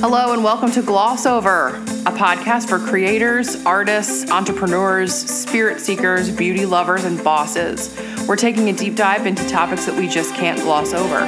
Hello, 0.00 0.32
and 0.32 0.44
welcome 0.44 0.70
to 0.72 0.82
Gloss 0.82 1.24
Over, 1.24 1.68
a 1.68 2.12
podcast 2.12 2.68
for 2.68 2.78
creators, 2.78 3.64
artists, 3.64 4.30
entrepreneurs, 4.30 5.14
spirit 5.14 5.80
seekers, 5.80 6.30
beauty 6.30 6.66
lovers, 6.66 7.04
and 7.04 7.22
bosses. 7.24 7.96
We're 8.28 8.36
taking 8.36 8.68
a 8.68 8.72
deep 8.72 8.96
dive 8.96 9.26
into 9.26 9.46
topics 9.48 9.86
that 9.86 9.96
we 9.96 10.08
just 10.08 10.34
can't 10.34 10.60
gloss 10.60 10.92
over. 10.92 11.20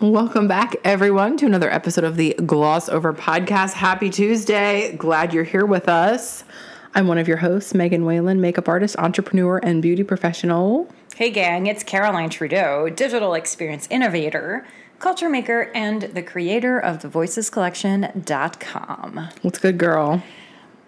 Welcome 0.00 0.48
back, 0.48 0.76
everyone, 0.84 1.36
to 1.36 1.46
another 1.46 1.70
episode 1.70 2.04
of 2.04 2.16
the 2.16 2.34
Gloss 2.46 2.88
Over 2.88 3.12
podcast. 3.12 3.74
Happy 3.74 4.10
Tuesday. 4.10 4.96
Glad 4.96 5.34
you're 5.34 5.44
here 5.44 5.66
with 5.66 5.88
us. 5.88 6.44
I'm 6.94 7.06
one 7.06 7.18
of 7.18 7.28
your 7.28 7.36
hosts, 7.38 7.74
Megan 7.74 8.04
Whalen, 8.04 8.40
makeup 8.40 8.68
artist, 8.68 8.96
entrepreneur, 8.98 9.58
and 9.58 9.80
beauty 9.82 10.02
professional. 10.02 10.88
Hey, 11.14 11.30
gang, 11.30 11.66
it's 11.66 11.82
Caroline 11.84 12.30
Trudeau, 12.30 12.88
digital 12.88 13.34
experience 13.34 13.86
innovator, 13.90 14.66
culture 14.98 15.28
maker, 15.28 15.70
and 15.74 16.02
the 16.02 16.22
creator 16.22 16.78
of 16.78 17.02
the 17.02 17.08
voicescollection.com. 17.08 19.28
What's 19.42 19.58
good, 19.58 19.78
girl? 19.78 20.22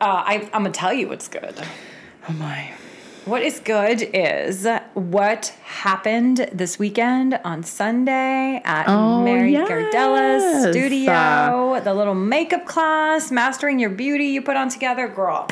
Uh, 0.00 0.22
I, 0.26 0.48
I'm 0.52 0.62
going 0.62 0.72
to 0.72 0.78
tell 0.78 0.92
you 0.92 1.08
what's 1.08 1.28
good. 1.28 1.54
Oh, 2.28 2.32
my. 2.32 2.72
What 3.26 3.42
is 3.42 3.60
good 3.60 4.00
is 4.14 4.66
what 4.94 5.48
happened 5.62 6.48
this 6.52 6.78
weekend 6.78 7.38
on 7.44 7.62
Sunday 7.62 8.62
at 8.64 8.88
Oh, 8.88 9.22
Mary 9.22 9.52
yes. 9.52 9.68
Gardella's 9.68 10.70
studio. 10.74 11.74
Uh, 11.74 11.80
the 11.80 11.92
little 11.92 12.14
makeup 12.14 12.64
class, 12.66 13.30
mastering 13.30 13.78
your 13.78 13.90
beauty 13.90 14.28
you 14.28 14.40
put 14.40 14.56
on 14.56 14.70
together. 14.70 15.06
Girl, 15.06 15.46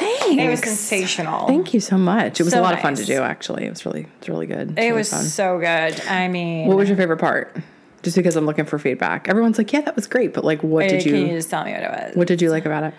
Thanks. 0.00 0.42
it 0.42 0.48
was 0.48 0.60
sensational. 0.60 1.46
Thank 1.46 1.72
you 1.74 1.80
so 1.80 1.96
much. 1.98 2.40
It 2.40 2.44
was 2.44 2.52
So 2.52 2.60
a 2.60 2.62
lot 2.62 2.74
of 2.74 2.80
fun 2.80 2.94
to 2.96 3.04
do, 3.04 3.20
actually. 3.22 3.66
It 3.66 3.70
was 3.70 3.84
really, 3.86 4.08
it's 4.18 4.28
really 4.28 4.46
good. 4.46 4.70
It 4.70 4.76
really 4.80 4.92
was 4.92 5.10
fun. 5.10 5.22
so 5.24 5.58
good. 5.58 6.00
I 6.08 6.28
mean, 6.28 6.66
What 6.68 6.76
was 6.76 6.88
your 6.88 6.96
favorite 6.96 7.18
part? 7.18 7.56
Just 8.02 8.16
because 8.16 8.34
I'm 8.36 8.46
looking 8.46 8.64
for 8.64 8.78
feedback. 8.78 9.28
Everyone's 9.28 9.58
like, 9.58 9.70
"Yeah, 9.74 9.82
that 9.82 9.94
was 9.94 10.06
great," 10.06 10.32
but 10.32 10.42
like, 10.42 10.62
what 10.62 10.88
did 10.88 11.04
you? 11.04 11.12
can 11.12 11.26
you 11.26 11.32
just 11.36 11.50
tell 11.50 11.64
me 11.64 11.72
what 11.72 11.82
it 11.82 11.90
was? 11.90 12.16
What 12.16 12.26
did 12.28 12.40
you 12.40 12.50
like 12.50 12.64
about 12.64 12.82
it? 12.84 12.94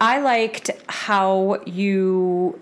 I 0.00 0.20
liked 0.20 0.70
how 0.88 1.60
you. 1.66 2.58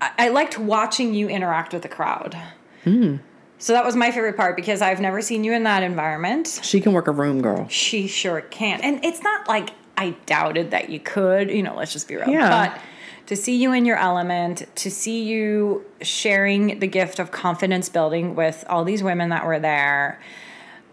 I 0.00 0.28
liked 0.28 0.58
watching 0.58 1.12
you 1.12 1.28
interact 1.28 1.72
with 1.74 1.82
the 1.82 1.88
crowd. 1.88 2.36
Hmm. 2.84 3.16
So 3.58 3.72
that 3.72 3.84
was 3.84 3.96
my 3.96 4.12
favorite 4.12 4.36
part 4.36 4.54
because 4.56 4.80
I've 4.80 5.00
never 5.00 5.20
seen 5.20 5.42
you 5.44 5.52
in 5.52 5.64
that 5.64 5.82
environment. 5.82 6.60
She 6.62 6.80
can 6.80 6.92
work 6.92 7.08
a 7.08 7.12
room, 7.12 7.42
girl. 7.42 7.66
She 7.68 8.06
sure 8.06 8.40
can. 8.40 8.80
And 8.80 9.04
it's 9.04 9.20
not 9.22 9.48
like 9.48 9.70
I 9.98 10.10
doubted 10.26 10.70
that 10.70 10.90
you 10.90 11.00
could, 11.00 11.50
you 11.50 11.62
know, 11.62 11.74
let's 11.76 11.92
just 11.92 12.06
be 12.06 12.14
real. 12.14 12.28
Yeah. 12.28 12.70
But 12.70 12.80
to 13.26 13.36
see 13.36 13.56
you 13.56 13.72
in 13.72 13.84
your 13.84 13.96
element, 13.96 14.64
to 14.76 14.90
see 14.90 15.24
you 15.24 15.84
sharing 16.00 16.78
the 16.78 16.86
gift 16.86 17.18
of 17.18 17.32
confidence 17.32 17.88
building 17.88 18.34
with 18.34 18.64
all 18.68 18.84
these 18.84 19.02
women 19.02 19.28
that 19.30 19.44
were 19.44 19.58
there, 19.58 20.20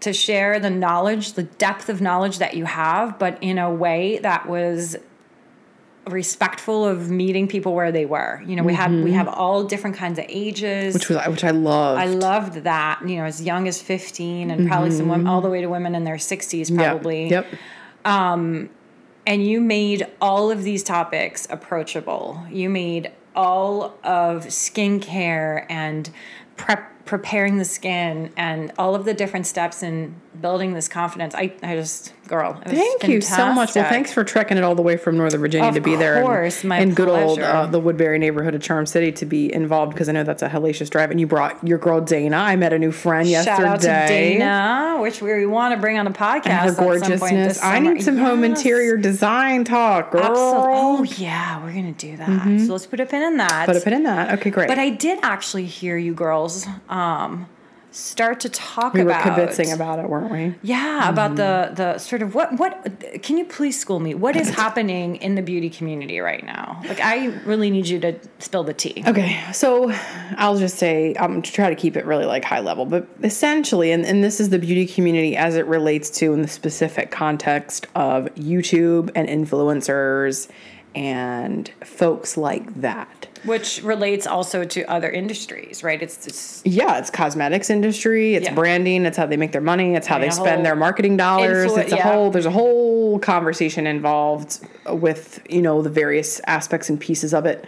to 0.00 0.12
share 0.12 0.58
the 0.58 0.68
knowledge, 0.68 1.32
the 1.34 1.44
depth 1.44 1.88
of 1.88 2.00
knowledge 2.00 2.38
that 2.38 2.54
you 2.54 2.64
have, 2.66 3.18
but 3.18 3.38
in 3.40 3.58
a 3.58 3.72
way 3.72 4.18
that 4.18 4.48
was 4.48 4.96
respectful 6.08 6.84
of 6.84 7.10
meeting 7.10 7.48
people 7.48 7.74
where 7.74 7.90
they 7.90 8.06
were. 8.06 8.42
You 8.46 8.56
know, 8.56 8.62
we 8.62 8.74
have 8.74 8.92
we 8.92 9.12
have 9.12 9.28
all 9.28 9.64
different 9.64 9.96
kinds 9.96 10.18
of 10.18 10.26
ages. 10.28 10.94
Mm-hmm. 10.94 10.98
Which 10.98 11.08
was 11.08 11.28
which 11.28 11.44
I 11.44 11.50
love. 11.50 11.96
I 11.98 12.06
loved 12.06 12.64
that. 12.64 13.00
You 13.08 13.16
know, 13.16 13.24
as 13.24 13.42
young 13.42 13.66
as 13.68 13.80
15 13.80 14.50
and 14.50 14.68
probably 14.68 14.90
some 14.90 15.08
women 15.08 15.26
all 15.26 15.40
the 15.40 15.50
way 15.50 15.62
to 15.62 15.68
women 15.68 15.94
in 15.94 16.04
their 16.04 16.16
60s 16.16 16.74
probably. 16.74 17.30
Yep. 17.30 17.46
And 19.26 19.44
you 19.44 19.60
made 19.60 20.06
all 20.20 20.50
of 20.50 20.62
these 20.62 20.84
topics 20.84 21.46
approachable. 21.50 22.46
You 22.48 22.70
made 22.70 23.10
all 23.34 23.98
of 24.04 24.46
skincare 24.46 25.66
and 25.68 26.08
prep 26.56 26.92
preparing 27.04 27.56
the 27.58 27.64
skin 27.64 28.32
and 28.36 28.72
all 28.78 28.94
of 28.96 29.04
the 29.04 29.14
different 29.14 29.46
steps 29.46 29.82
in 29.82 30.20
building 30.40 30.74
this 30.74 30.88
confidence. 30.88 31.34
I, 31.36 31.54
I 31.62 31.76
just 31.76 32.12
girl. 32.28 32.60
Thank 32.64 33.08
you 33.08 33.20
so 33.20 33.52
much. 33.52 33.74
Well, 33.74 33.88
thanks 33.88 34.12
for 34.12 34.24
trekking 34.24 34.56
it 34.56 34.64
all 34.64 34.74
the 34.74 34.82
way 34.82 34.96
from 34.96 35.16
Northern 35.16 35.40
Virginia 35.40 35.68
Of 35.68 35.74
to 35.74 35.80
be 35.80 35.96
there. 35.96 36.18
in- 36.18 36.22
course, 36.24 36.64
my 36.64 36.78
in 36.78 36.94
good 36.94 37.08
old 37.08 37.38
uh, 37.38 37.66
the 37.66 37.80
Woodberry 37.80 38.18
neighborhood 38.18 38.54
of 38.54 38.62
Charm 38.62 38.86
City 38.86 39.12
to 39.12 39.26
be 39.26 39.52
involved 39.52 39.92
because 39.92 40.08
I 40.08 40.12
know 40.12 40.24
that's 40.24 40.42
a 40.42 40.48
hellacious 40.48 40.90
drive. 40.90 41.10
And 41.10 41.20
you 41.20 41.26
brought 41.26 41.66
your 41.66 41.78
girl 41.78 42.00
Dana. 42.00 42.36
I 42.36 42.56
met 42.56 42.72
a 42.72 42.78
new 42.78 42.92
friend 42.92 43.28
yesterday. 43.28 43.56
Shout 43.56 43.66
out 43.66 43.80
to 43.80 43.86
Dana, 43.86 44.98
which 45.00 45.20
we 45.22 45.46
want 45.46 45.74
to 45.74 45.80
bring 45.80 45.98
on 45.98 46.04
the 46.04 46.10
podcast. 46.10 46.46
And 46.46 46.52
her 46.52 46.68
at 46.68 46.74
some 46.74 46.84
point 46.84 47.00
gorgeousness. 47.00 47.54
this 47.56 47.62
I 47.64 47.78
need 47.78 48.02
some 48.02 48.18
home 48.18 48.44
interior 48.44 48.96
design 48.96 49.64
talk, 49.64 50.10
girl. 50.10 50.22
Absolutely. 50.22 50.72
Oh 50.76 51.02
yeah, 51.18 51.62
we're 51.62 51.72
gonna 51.72 51.92
do 51.92 52.16
that. 52.16 52.60
So 52.66 52.72
let's 52.72 52.86
put 52.86 53.00
a 53.00 53.06
pin 53.06 53.22
in 53.22 53.36
that. 53.38 53.66
Put 53.66 53.76
a 53.76 53.80
pin 53.80 53.92
in 53.94 54.02
that. 54.04 54.38
Okay, 54.38 54.50
great. 54.50 54.68
But 54.68 54.78
I 54.78 54.90
did 54.90 55.18
actually 55.22 55.66
hear 55.66 55.96
you 55.96 56.14
girls 56.14 56.66
um, 56.88 57.46
start 57.96 58.40
to 58.40 58.48
talk 58.48 58.92
we 58.92 59.02
were 59.02 59.10
about 59.10 59.22
convincing 59.22 59.72
about 59.72 59.98
it, 59.98 60.08
weren't 60.08 60.30
we? 60.30 60.54
yeah 60.62 61.00
mm-hmm. 61.00 61.10
about 61.10 61.36
the 61.36 61.72
the 61.74 61.98
sort 61.98 62.22
of 62.22 62.34
what 62.34 62.52
what 62.58 63.22
can 63.22 63.38
you 63.38 63.44
please 63.44 63.78
school 63.78 64.00
me 64.00 64.14
what 64.14 64.36
is 64.36 64.50
happening 64.62 65.16
in 65.16 65.34
the 65.34 65.42
beauty 65.42 65.70
community 65.70 66.20
right 66.20 66.44
now 66.44 66.80
like 66.88 67.00
I 67.00 67.26
really 67.44 67.70
need 67.70 67.88
you 67.88 67.98
to 68.00 68.18
spill 68.38 68.64
the 68.64 68.74
tea 68.74 69.02
Okay, 69.06 69.40
so 69.52 69.92
I'll 70.36 70.58
just 70.58 70.78
say 70.78 71.14
I'm 71.18 71.40
to 71.40 71.52
try 71.52 71.70
to 71.70 71.76
keep 71.76 71.96
it 71.96 72.04
really 72.04 72.24
like 72.24 72.44
high 72.44 72.60
level, 72.60 72.84
but 72.84 73.06
essentially, 73.22 73.92
and, 73.92 74.04
and 74.04 74.22
this 74.22 74.40
is 74.40 74.50
the 74.50 74.58
beauty 74.58 74.86
community 74.86 75.36
as 75.36 75.56
it 75.56 75.66
relates 75.66 76.10
to 76.18 76.32
in 76.32 76.42
the 76.42 76.48
specific 76.48 77.10
context 77.10 77.86
of 77.94 78.26
YouTube 78.34 79.10
and 79.14 79.28
influencers 79.28 80.48
and 80.94 81.70
folks 81.84 82.36
like 82.36 82.80
that. 82.80 83.25
Which 83.44 83.82
relates 83.82 84.26
also 84.26 84.64
to 84.64 84.82
other 84.90 85.10
industries 85.10 85.82
right 85.82 86.02
it's 86.02 86.26
it's 86.26 86.62
Yeah, 86.64 86.98
it's 86.98 87.10
cosmetics 87.10 87.70
industry, 87.70 88.34
it's 88.34 88.46
Yeah. 88.46 88.54
branding, 88.54 89.04
it's 89.06 89.16
how 89.16 89.26
they 89.26 89.36
make 89.36 89.52
their 89.52 89.60
money, 89.60 89.94
it's 89.94 90.06
how 90.06 90.16
I 90.16 90.20
they 90.20 90.24
mean, 90.26 90.30
a 90.32 90.34
spend 90.34 90.66
their 90.66 90.76
marketing 90.76 91.16
dollars. 91.16 91.70
influ- 91.72 91.78
it's 91.78 91.92
a 91.92 91.96
yeah. 91.96 92.12
whole 92.12 92.30
there's 92.30 92.46
a 92.46 92.50
whole 92.50 93.18
conversation 93.18 93.86
involved 93.86 94.58
with, 94.88 95.40
you 95.48 95.62
know, 95.62 95.82
the 95.82 95.90
various 95.90 96.40
aspects 96.46 96.88
and 96.88 96.98
pieces 97.00 97.32
of 97.34 97.46
it. 97.46 97.64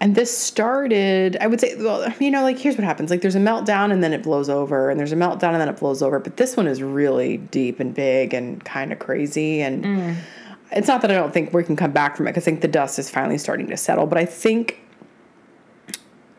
And 0.00 0.14
this 0.14 0.36
started, 0.36 1.36
I 1.40 1.48
would 1.48 1.60
say, 1.60 1.74
well, 1.76 2.08
you 2.20 2.30
know, 2.30 2.42
like 2.42 2.56
here's 2.58 2.76
what 2.76 2.84
happens. 2.84 3.10
Like 3.10 3.20
there's 3.20 3.34
a 3.34 3.40
meltdown 3.40 3.90
and 3.92 4.02
then 4.04 4.12
it 4.12 4.22
blows 4.22 4.48
over, 4.48 4.90
and 4.90 4.98
there's 5.00 5.10
a 5.12 5.16
meltdown 5.16 5.52
and 5.52 5.60
then 5.60 5.68
it 5.68 5.76
blows 5.78 6.02
over. 6.02 6.20
But 6.20 6.36
this 6.36 6.56
one 6.56 6.68
is 6.68 6.82
really 6.82 7.38
deep 7.38 7.80
and 7.80 7.92
big 7.92 8.32
and 8.32 8.64
kind 8.64 8.92
of 8.92 9.00
crazy. 9.00 9.60
And 9.60 9.84
Mm. 9.84 10.14
it's 10.70 10.86
not 10.86 11.00
that 11.02 11.10
I 11.10 11.14
don't 11.14 11.32
think 11.34 11.52
we 11.52 11.64
can 11.64 11.74
come 11.74 11.90
back 11.90 12.16
from 12.16 12.28
it 12.28 12.30
because 12.30 12.44
I 12.44 12.46
think 12.46 12.60
the 12.60 12.68
dust 12.68 13.00
is 13.00 13.10
finally 13.10 13.38
starting 13.38 13.66
to 13.68 13.76
settle. 13.76 14.06
But 14.06 14.18
I 14.18 14.24
think 14.24 14.78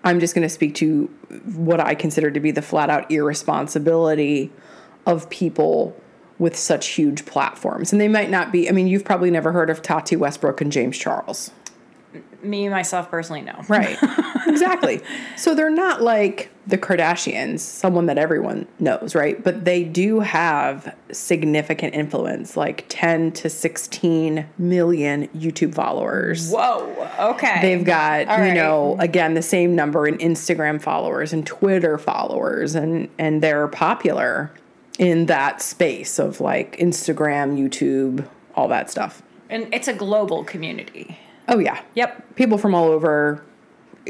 I'm 0.03 0.19
just 0.19 0.33
going 0.33 0.43
to 0.43 0.49
speak 0.49 0.75
to 0.75 1.05
what 1.55 1.79
I 1.79 1.95
consider 1.95 2.31
to 2.31 2.39
be 2.39 2.51
the 2.51 2.61
flat 2.61 2.89
out 2.89 3.11
irresponsibility 3.11 4.51
of 5.05 5.29
people 5.29 5.99
with 6.37 6.55
such 6.55 6.87
huge 6.87 7.25
platforms. 7.25 7.91
And 7.91 7.99
they 7.99 8.07
might 8.07 8.29
not 8.29 8.51
be, 8.51 8.69
I 8.69 8.71
mean, 8.71 8.87
you've 8.87 9.03
probably 9.03 9.29
never 9.29 9.51
heard 9.51 9.69
of 9.69 9.81
Tati 9.81 10.15
Westbrook 10.15 10.61
and 10.61 10.71
James 10.71 10.97
Charles. 10.97 11.51
Me 12.43 12.69
myself 12.69 13.09
personally 13.09 13.41
no 13.41 13.53
Right. 13.67 13.97
exactly. 14.47 15.01
So 15.35 15.55
they're 15.55 15.69
not 15.69 16.01
like 16.01 16.49
the 16.67 16.77
Kardashians, 16.77 17.59
someone 17.59 18.07
that 18.07 18.17
everyone 18.17 18.67
knows, 18.77 19.15
right? 19.15 19.41
But 19.41 19.63
they 19.63 19.83
do 19.85 20.19
have 20.19 20.93
significant 21.11 21.95
influence, 21.95 22.57
like 22.57 22.85
10 22.89 23.31
to 23.33 23.49
16 23.49 24.45
million 24.57 25.27
YouTube 25.29 25.73
followers. 25.73 26.51
whoa 26.51 27.09
okay 27.19 27.59
They've 27.61 27.83
got, 27.85 28.27
All 28.27 28.37
you 28.37 28.43
right. 28.43 28.53
know, 28.53 28.97
again, 28.99 29.33
the 29.33 29.41
same 29.41 29.75
number 29.75 30.05
in 30.07 30.17
Instagram 30.17 30.81
followers 30.81 31.31
and 31.33 31.45
Twitter 31.47 31.97
followers, 31.97 32.75
and 32.75 33.09
and 33.17 33.41
they're 33.41 33.67
popular 33.69 34.51
in 34.99 35.27
that 35.27 35.61
space 35.61 36.19
of 36.19 36.41
like 36.41 36.75
Instagram, 36.77 37.57
YouTube, 37.57 38.27
all 38.55 38.67
that 38.67 38.91
stuff. 38.91 39.21
and 39.49 39.73
it's 39.73 39.87
a 39.87 39.93
global 39.93 40.43
community 40.43 41.17
Oh 41.49 41.59
yeah, 41.59 41.81
yep 41.95 42.35
people 42.35 42.57
from 42.57 42.73
all 42.73 42.87
over 42.87 43.43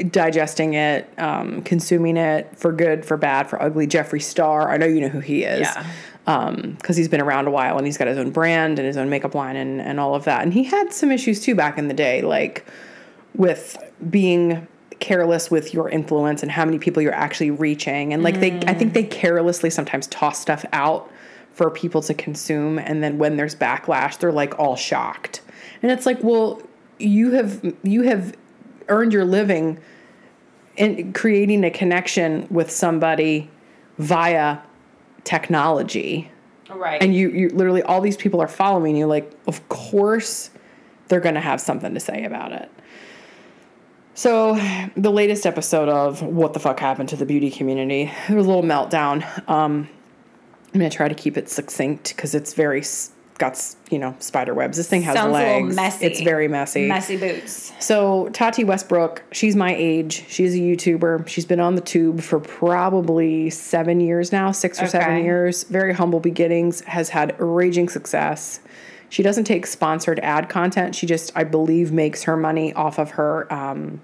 digesting 0.08 0.74
it, 0.74 1.12
um, 1.18 1.62
consuming 1.62 2.16
it 2.16 2.56
for 2.56 2.72
good, 2.72 3.04
for 3.04 3.16
bad, 3.16 3.48
for 3.48 3.60
ugly. 3.60 3.86
Jeffree 3.86 4.22
Star, 4.22 4.70
I 4.70 4.76
know 4.76 4.86
you 4.86 5.00
know 5.00 5.08
who 5.08 5.20
he 5.20 5.44
is. 5.44 5.60
Yeah. 5.60 5.86
Um, 6.26 6.76
because 6.78 6.96
he's 6.96 7.08
been 7.08 7.20
around 7.20 7.48
a 7.48 7.50
while 7.50 7.76
and 7.76 7.86
he's 7.86 7.98
got 7.98 8.06
his 8.06 8.18
own 8.18 8.30
brand 8.30 8.78
and 8.78 8.86
his 8.86 8.96
own 8.96 9.10
makeup 9.10 9.34
line 9.34 9.56
and, 9.56 9.80
and 9.80 9.98
all 9.98 10.14
of 10.14 10.24
that. 10.24 10.42
And 10.42 10.54
he 10.54 10.62
had 10.62 10.92
some 10.92 11.10
issues 11.10 11.40
too 11.40 11.54
back 11.54 11.76
in 11.76 11.88
the 11.88 11.94
day, 11.94 12.22
like 12.22 12.66
with 13.34 13.76
being 14.10 14.68
careless 15.00 15.50
with 15.50 15.74
your 15.74 15.88
influence 15.88 16.42
and 16.42 16.52
how 16.52 16.64
many 16.64 16.78
people 16.78 17.02
you're 17.02 17.12
actually 17.12 17.50
reaching. 17.50 18.12
And 18.12 18.22
like 18.22 18.38
they 18.38 18.58
I 18.60 18.74
think 18.74 18.92
they 18.92 19.02
carelessly 19.02 19.70
sometimes 19.70 20.06
toss 20.08 20.38
stuff 20.38 20.64
out 20.72 21.10
for 21.52 21.70
people 21.70 22.00
to 22.02 22.14
consume 22.14 22.78
and 22.78 23.02
then 23.02 23.18
when 23.18 23.36
there's 23.36 23.56
backlash, 23.56 24.18
they're 24.18 24.30
like 24.30 24.56
all 24.58 24.76
shocked. 24.76 25.40
And 25.82 25.90
it's 25.90 26.06
like, 26.06 26.22
well, 26.22 26.62
you 27.00 27.32
have 27.32 27.74
you 27.82 28.02
have 28.02 28.36
earned 28.88 29.12
your 29.12 29.24
living 29.24 29.78
in 30.76 31.12
creating 31.12 31.64
a 31.64 31.70
connection 31.70 32.46
with 32.50 32.70
somebody 32.70 33.50
via 33.98 34.58
technology. 35.24 36.30
Right. 36.68 37.02
And 37.02 37.14
you 37.14 37.30
you 37.30 37.48
literally 37.50 37.82
all 37.82 38.00
these 38.00 38.16
people 38.16 38.40
are 38.40 38.48
following 38.48 38.96
you 38.96 39.06
like 39.06 39.32
of 39.46 39.68
course 39.68 40.50
they're 41.08 41.20
going 41.20 41.34
to 41.34 41.40
have 41.40 41.60
something 41.60 41.92
to 41.92 42.00
say 42.00 42.24
about 42.24 42.52
it. 42.52 42.70
So, 44.14 44.54
the 44.96 45.10
latest 45.10 45.46
episode 45.46 45.88
of 45.88 46.20
What 46.22 46.52
the 46.52 46.60
Fuck 46.60 46.78
Happened 46.80 47.08
to 47.10 47.16
the 47.16 47.26
Beauty 47.26 47.50
Community, 47.50 48.12
there 48.28 48.36
was 48.36 48.46
a 48.46 48.48
little 48.48 48.62
meltdown. 48.62 49.22
Um, 49.48 49.88
I'm 50.72 50.78
going 50.78 50.90
to 50.90 50.96
try 50.96 51.08
to 51.08 51.14
keep 51.14 51.36
it 51.36 51.48
succinct 51.48 52.14
because 52.14 52.34
it's 52.34 52.54
very, 52.54 52.82
got, 53.40 53.74
you 53.90 53.98
know, 53.98 54.14
spider 54.20 54.54
webs. 54.54 54.76
This 54.76 54.86
thing 54.88 55.02
has 55.02 55.16
Sounds 55.16 55.32
legs. 55.32 55.74
messy. 55.74 56.06
It's 56.06 56.20
very 56.20 56.46
messy. 56.46 56.86
Messy 56.86 57.16
boots. 57.16 57.72
So, 57.80 58.28
Tati 58.28 58.62
Westbrook, 58.62 59.24
she's 59.32 59.56
my 59.56 59.74
age. 59.74 60.24
She's 60.28 60.54
a 60.54 60.58
YouTuber. 60.58 61.26
She's 61.26 61.46
been 61.46 61.58
on 61.58 61.74
the 61.74 61.80
tube 61.80 62.20
for 62.20 62.38
probably 62.38 63.50
seven 63.50 63.98
years 64.00 64.30
now, 64.30 64.52
six 64.52 64.80
or 64.80 64.86
seven 64.86 65.24
years. 65.24 65.64
Very 65.64 65.94
humble 65.94 66.20
beginnings, 66.20 66.82
has 66.82 67.08
had 67.08 67.34
raging 67.40 67.88
success. 67.88 68.60
She 69.08 69.24
doesn't 69.24 69.44
take 69.44 69.66
sponsored 69.66 70.20
ad 70.20 70.48
content. 70.48 70.94
She 70.94 71.06
just, 71.06 71.32
I 71.34 71.42
believe, 71.42 71.90
makes 71.90 72.22
her 72.24 72.36
money 72.36 72.72
off 72.74 72.98
of 72.98 73.12
her. 73.12 73.52
Um, 73.52 74.00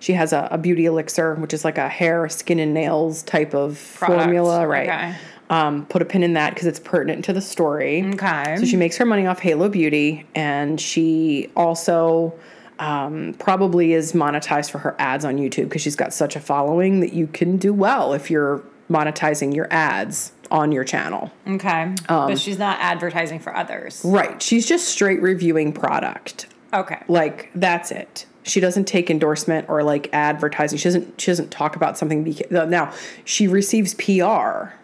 she 0.00 0.14
has 0.14 0.32
a, 0.32 0.48
a 0.50 0.58
beauty 0.58 0.86
elixir, 0.86 1.34
which 1.36 1.54
is 1.54 1.64
like 1.64 1.78
a 1.78 1.88
hair, 1.88 2.28
skin, 2.28 2.58
and 2.58 2.74
nails 2.74 3.22
type 3.22 3.54
of 3.54 3.80
Product. 3.96 4.22
formula, 4.22 4.66
right? 4.66 4.88
Okay. 4.88 5.14
Um, 5.50 5.84
put 5.86 6.00
a 6.00 6.04
pin 6.06 6.22
in 6.22 6.32
that 6.34 6.54
because 6.54 6.66
it's 6.66 6.80
pertinent 6.80 7.24
to 7.26 7.32
the 7.32 7.40
story. 7.42 8.02
Okay. 8.14 8.56
So 8.58 8.64
she 8.64 8.76
makes 8.76 8.96
her 8.96 9.04
money 9.04 9.26
off 9.26 9.40
Halo 9.40 9.68
Beauty, 9.68 10.26
and 10.34 10.80
she 10.80 11.50
also 11.54 12.34
um, 12.78 13.34
probably 13.38 13.92
is 13.92 14.12
monetized 14.14 14.70
for 14.70 14.78
her 14.78 14.96
ads 14.98 15.24
on 15.24 15.36
YouTube 15.36 15.64
because 15.64 15.82
she's 15.82 15.96
got 15.96 16.12
such 16.14 16.34
a 16.34 16.40
following 16.40 17.00
that 17.00 17.12
you 17.12 17.26
can 17.26 17.56
do 17.58 17.72
well 17.74 18.14
if 18.14 18.30
you're 18.30 18.62
monetizing 18.90 19.54
your 19.54 19.68
ads 19.70 20.32
on 20.50 20.72
your 20.72 20.84
channel. 20.84 21.30
Okay. 21.46 21.82
Um, 22.08 22.28
but 22.28 22.38
she's 22.38 22.58
not 22.58 22.78
advertising 22.80 23.38
for 23.38 23.54
others. 23.56 24.02
Right. 24.04 24.40
She's 24.42 24.66
just 24.66 24.88
straight 24.88 25.20
reviewing 25.22 25.72
product. 25.72 26.46
Okay. 26.72 27.02
Like 27.08 27.50
that's 27.54 27.90
it. 27.90 28.26
She 28.42 28.60
doesn't 28.60 28.84
take 28.86 29.10
endorsement 29.10 29.68
or 29.68 29.82
like 29.82 30.10
advertising. 30.12 30.78
She 30.78 30.84
doesn't. 30.84 31.20
She 31.20 31.30
doesn't 31.30 31.50
talk 31.50 31.76
about 31.76 31.96
something. 31.96 32.24
beca- 32.24 32.68
Now 32.68 32.92
she 33.24 33.48
receives 33.48 33.94
PR, 33.94 34.74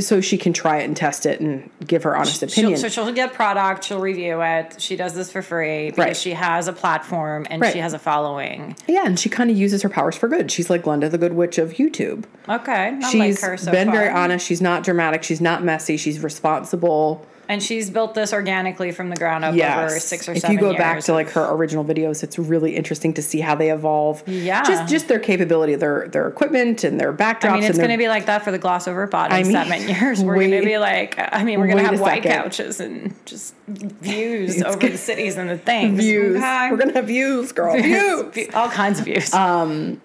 so 0.00 0.20
she 0.20 0.36
can 0.38 0.52
try 0.52 0.78
it 0.80 0.84
and 0.84 0.96
test 0.96 1.26
it 1.26 1.40
and 1.40 1.70
give 1.86 2.02
her 2.02 2.16
honest 2.16 2.40
She'll, 2.40 2.48
opinion. 2.48 2.78
so 2.78 2.88
she'll 2.88 3.12
get 3.12 3.32
product, 3.34 3.84
she'll 3.84 4.00
review 4.00 4.40
it. 4.42 4.80
She 4.80 4.96
does 4.96 5.14
this 5.14 5.30
for 5.32 5.42
free 5.42 5.86
because 5.90 5.98
Right. 6.04 6.16
she 6.16 6.32
has 6.32 6.68
a 6.68 6.72
platform 6.72 7.46
and 7.50 7.62
Right. 7.62 7.72
she 7.72 7.78
has 7.78 7.92
a 7.92 7.98
following. 7.98 8.76
Yeah, 8.86 9.04
and 9.06 9.18
she 9.18 9.28
kind 9.28 9.50
of 9.50 9.56
uses 9.56 9.82
her 9.82 9.88
powers 9.88 10.16
for 10.16 10.28
good. 10.28 10.50
She's 10.50 10.68
like 10.70 10.82
Glenda 10.82 11.10
the 11.10 11.18
Good 11.18 11.34
Witch 11.34 11.58
of 11.58 11.74
YouTube. 11.74 12.24
Okay. 12.48 12.98
I 13.02 13.10
She's 13.10 13.42
like 13.42 13.50
her 13.50 13.56
so 13.56 13.70
been 13.72 13.88
far. 13.88 13.96
very 13.96 14.08
honest. 14.10 14.46
She's 14.46 14.60
not 14.62 14.82
dramatic. 14.84 15.22
She's 15.22 15.40
not 15.40 15.62
messy. 15.64 15.96
She's 15.96 16.20
responsible. 16.22 17.24
And 17.48 17.62
she's 17.62 17.88
built 17.88 18.12
this 18.14 18.32
organically 18.34 18.92
from 18.92 19.08
the 19.08 19.16
ground 19.16 19.42
up 19.44 19.54
Yes. 19.54 19.90
over 19.90 19.98
six 20.00 20.28
or 20.28 20.32
if 20.32 20.40
seven 20.40 20.54
you 20.56 20.60
go 20.60 20.70
years. 20.70 20.78
back 20.78 21.00
to 21.04 21.12
like 21.14 21.30
her 21.30 21.50
original 21.50 21.82
videos, 21.84 22.22
it's 22.22 22.38
really 22.38 22.76
interesting 22.76 23.14
to 23.14 23.22
see 23.22 23.40
how 23.40 23.54
they 23.54 23.70
evolve. 23.70 24.22
Yeah. 24.26 24.62
Just 24.64 24.88
just 24.90 25.08
their 25.08 25.18
capability, 25.18 25.74
their 25.74 26.08
their 26.08 26.28
equipment 26.28 26.84
and 26.84 27.00
their 27.00 27.12
backdrops. 27.12 27.50
I 27.50 27.54
mean, 27.54 27.64
it's 27.64 27.78
going 27.78 27.90
to 27.90 27.96
be 27.96 28.08
like 28.08 28.26
that 28.26 28.42
for 28.44 28.50
the 28.50 28.58
gloss 28.58 28.86
over 28.86 29.04
in 29.04 29.14
I 29.14 29.42
mean, 29.42 29.52
seven 29.52 29.88
years. 29.88 30.20
We're 30.22 30.34
going 30.34 30.50
to 30.50 30.62
be 30.64 30.76
like, 30.78 31.14
I 31.18 31.42
mean, 31.42 31.58
we're 31.58 31.66
going 31.68 31.78
to 31.78 31.84
have 31.90 32.00
white 32.00 32.22
second. 32.22 32.42
couches 32.42 32.80
and 32.80 33.14
just 33.24 33.54
views 33.66 34.62
over 34.62 34.76
gonna- 34.78 34.92
the 34.92 34.98
cities 34.98 35.36
and 35.36 35.48
the 35.48 35.58
things. 35.58 35.98
views. 35.98 36.36
Okay? 36.36 36.68
We're 36.70 36.76
gonna 36.76 36.92
have 36.94 37.06
views, 37.06 37.52
girl. 37.52 37.74
Views. 37.80 38.48
All 38.54 38.68
kinds 38.68 38.98
of 38.98 39.04
views. 39.06 39.32
Um, 39.32 40.00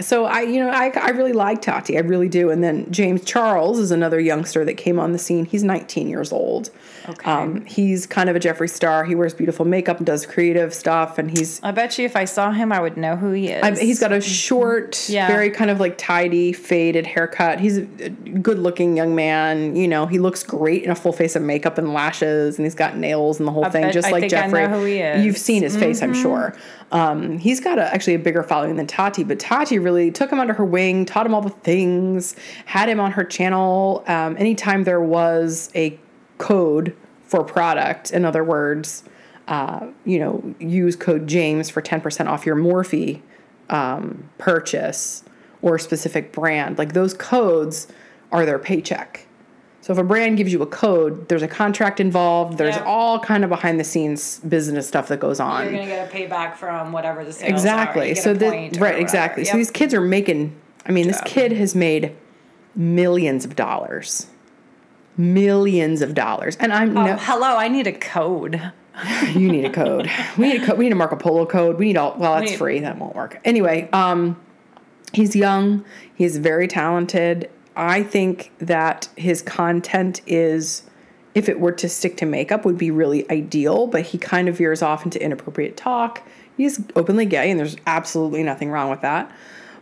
so 0.00 0.24
I, 0.24 0.40
you 0.42 0.60
know, 0.60 0.70
I, 0.70 0.88
I 1.00 1.10
really 1.10 1.32
like 1.32 1.62
Tati. 1.62 1.96
I 1.96 2.00
really 2.00 2.28
do. 2.28 2.50
And 2.50 2.62
then 2.64 2.90
James 2.90 3.24
Charles 3.24 3.78
is 3.78 3.90
another 3.90 4.18
youngster 4.18 4.64
that 4.64 4.74
came 4.74 4.98
on 4.98 5.12
the 5.12 5.18
scene. 5.18 5.44
He's 5.44 5.62
19 5.62 6.08
years 6.08 6.32
old. 6.32 6.70
Okay. 7.08 7.30
Um, 7.30 7.64
he's 7.66 8.06
kind 8.06 8.30
of 8.30 8.34
a 8.36 8.40
Jeffree 8.40 8.68
Star. 8.70 9.04
He 9.04 9.14
wears 9.14 9.34
beautiful 9.34 9.64
makeup 9.66 9.98
and 9.98 10.06
does 10.06 10.24
creative 10.26 10.72
stuff. 10.74 11.18
And 11.18 11.30
he's 11.30 11.62
I 11.62 11.70
bet 11.70 11.98
you 11.98 12.06
if 12.06 12.16
I 12.16 12.24
saw 12.24 12.50
him, 12.50 12.72
I 12.72 12.80
would 12.80 12.96
know 12.96 13.14
who 13.14 13.30
he 13.32 13.48
is. 13.48 13.62
I 13.62 13.72
he's 13.78 14.00
got 14.00 14.10
a 14.12 14.20
short, 14.20 15.08
Yeah. 15.08 15.26
very 15.26 15.50
kind 15.50 15.70
of 15.70 15.80
like 15.80 15.98
tidy, 15.98 16.52
faded 16.52 17.06
haircut. 17.06 17.60
He's 17.60 17.78
a 17.78 17.84
good 18.10 18.58
looking 18.58 18.96
young 18.96 19.14
man. 19.14 19.76
You 19.76 19.86
know, 19.86 20.06
he 20.06 20.18
looks 20.18 20.42
great 20.42 20.82
in 20.82 20.90
a 20.90 20.94
full 20.94 21.12
face 21.12 21.36
of 21.36 21.42
makeup 21.42 21.76
and 21.78 21.92
lashes, 21.92 22.56
and 22.58 22.64
he's 22.66 22.74
got 22.74 22.96
nails 22.96 23.38
and 23.38 23.46
the 23.46 23.52
whole 23.52 23.68
thing, 23.70 23.82
bet- 23.82 23.92
just 23.92 24.08
I 24.08 24.12
like 24.12 24.20
think 24.22 24.32
I 24.32 24.48
Jeffree. 24.48 24.70
know 24.70 24.78
who 24.80 24.84
he 24.86 24.98
is. 24.98 25.16
Mm-hmm. 25.16 25.26
You've 25.26 25.38
seen 25.38 25.62
his 25.62 25.76
face, 25.76 26.02
I'm 26.02 26.14
sure. 26.14 26.56
Um, 26.92 27.38
he's 27.38 27.60
got 27.60 27.78
a, 27.78 27.92
actually 27.92 28.14
a 28.14 28.18
bigger 28.18 28.42
following 28.42 28.76
than 28.76 28.86
Tati, 28.86 29.24
but 29.24 29.38
Tati 29.40 29.78
really 29.84 30.10
took 30.10 30.30
him 30.30 30.40
under 30.40 30.54
her 30.54 30.64
wing, 30.64 31.04
taught 31.04 31.26
him 31.26 31.34
all 31.34 31.42
the 31.42 31.50
things, 31.50 32.34
had 32.66 32.88
him 32.88 32.98
on 32.98 33.12
her 33.12 33.24
channel. 33.24 34.02
Um, 34.06 34.36
anytime 34.36 34.84
there 34.84 35.00
was 35.00 35.70
a 35.74 35.98
code 36.38 36.96
for 37.22 37.44
product, 37.44 38.10
in 38.10 38.24
other 38.24 38.42
words, 38.42 39.04
uh, 39.48 39.88
you 40.04 40.18
know, 40.18 40.54
use 40.58 40.96
code 40.96 41.26
James 41.26 41.68
for 41.68 41.82
10% 41.82 42.26
off 42.26 42.46
your 42.46 42.56
Morphe 42.56 43.20
um, 43.70 44.30
purchase 44.38 45.24
or 45.62 45.78
specific 45.78 46.32
brand. 46.32 46.78
Like 46.78 46.92
those 46.92 47.14
codes 47.14 47.88
are 48.32 48.44
their 48.44 48.58
paycheck. 48.58 49.26
So 49.84 49.92
if 49.92 49.98
a 49.98 50.02
brand 50.02 50.38
gives 50.38 50.50
you 50.50 50.62
a 50.62 50.66
code, 50.66 51.28
there's 51.28 51.42
a 51.42 51.46
contract 51.46 52.00
involved. 52.00 52.56
There's 52.56 52.74
Yeah. 52.74 52.84
all 52.86 53.18
kind 53.20 53.44
of 53.44 53.50
behind 53.50 53.78
the 53.78 53.84
scenes 53.84 54.38
business 54.38 54.88
stuff 54.88 55.08
that 55.08 55.20
goes 55.20 55.40
on. 55.40 55.64
You're 55.64 55.72
going 55.74 55.84
to 55.86 55.94
get 55.94 56.10
a 56.10 56.16
payback 56.16 56.56
from 56.56 56.90
whatever 56.90 57.22
the 57.22 57.34
sales 57.34 57.50
exactly. 57.52 58.12
Are. 58.12 58.14
So 58.14 58.32
the, 58.32 58.48
right, 58.48 58.72
whatever. 58.72 58.96
exactly. 58.96 59.44
So 59.44 59.58
these 59.58 59.70
kids 59.70 59.92
are 59.92 60.00
making. 60.00 60.56
I 60.86 60.92
mean, 60.92 61.06
this 61.06 61.20
kid 61.26 61.52
has 61.52 61.74
made 61.74 62.16
millions 62.74 63.44
of 63.44 63.56
dollars, 63.56 64.28
millions 65.18 66.00
of 66.00 66.14
dollars, 66.14 66.56
and 66.56 66.72
I'm 66.72 66.96
Oh, 66.96 67.04
no. 67.04 67.16
hello, 67.20 67.56
I 67.58 67.68
need 67.68 67.86
a 67.86 67.92
code. 67.92 68.72
You 69.34 69.52
need 69.52 69.66
a 69.66 69.70
code. 69.70 70.08
We 70.38 70.48
need 70.52 70.62
a 70.62 70.66
code. 70.66 70.78
We 70.78 70.84
need 70.84 70.92
a 70.92 70.96
Marco 70.96 71.16
Polo 71.16 71.44
code. 71.44 71.78
We 71.78 71.86
need 71.86 71.98
all. 71.98 72.14
Well, 72.16 72.36
that's 72.36 72.52
need- 72.52 72.56
free. 72.58 72.78
That 72.80 72.96
won't 72.96 73.14
work. 73.14 73.38
Anyway, 73.44 73.86
um, 73.92 74.40
he's 75.12 75.36
young. 75.36 75.84
He's 76.14 76.38
very 76.38 76.68
talented. 76.68 77.50
I 77.76 78.02
think 78.02 78.52
that 78.58 79.08
his 79.16 79.42
content 79.42 80.20
is, 80.26 80.84
if 81.34 81.48
it 81.48 81.60
were 81.60 81.72
to 81.72 81.88
stick 81.88 82.16
to 82.18 82.26
makeup, 82.26 82.64
would 82.64 82.78
be 82.78 82.90
really 82.90 83.30
ideal. 83.30 83.86
But 83.86 84.02
he 84.02 84.18
kind 84.18 84.48
of 84.48 84.58
veers 84.58 84.82
off 84.82 85.04
into 85.04 85.22
inappropriate 85.22 85.76
talk. 85.76 86.26
He's 86.56 86.80
openly 86.94 87.26
gay, 87.26 87.50
and 87.50 87.58
there's 87.58 87.76
absolutely 87.86 88.42
nothing 88.42 88.70
wrong 88.70 88.90
with 88.90 89.00
that. 89.00 89.30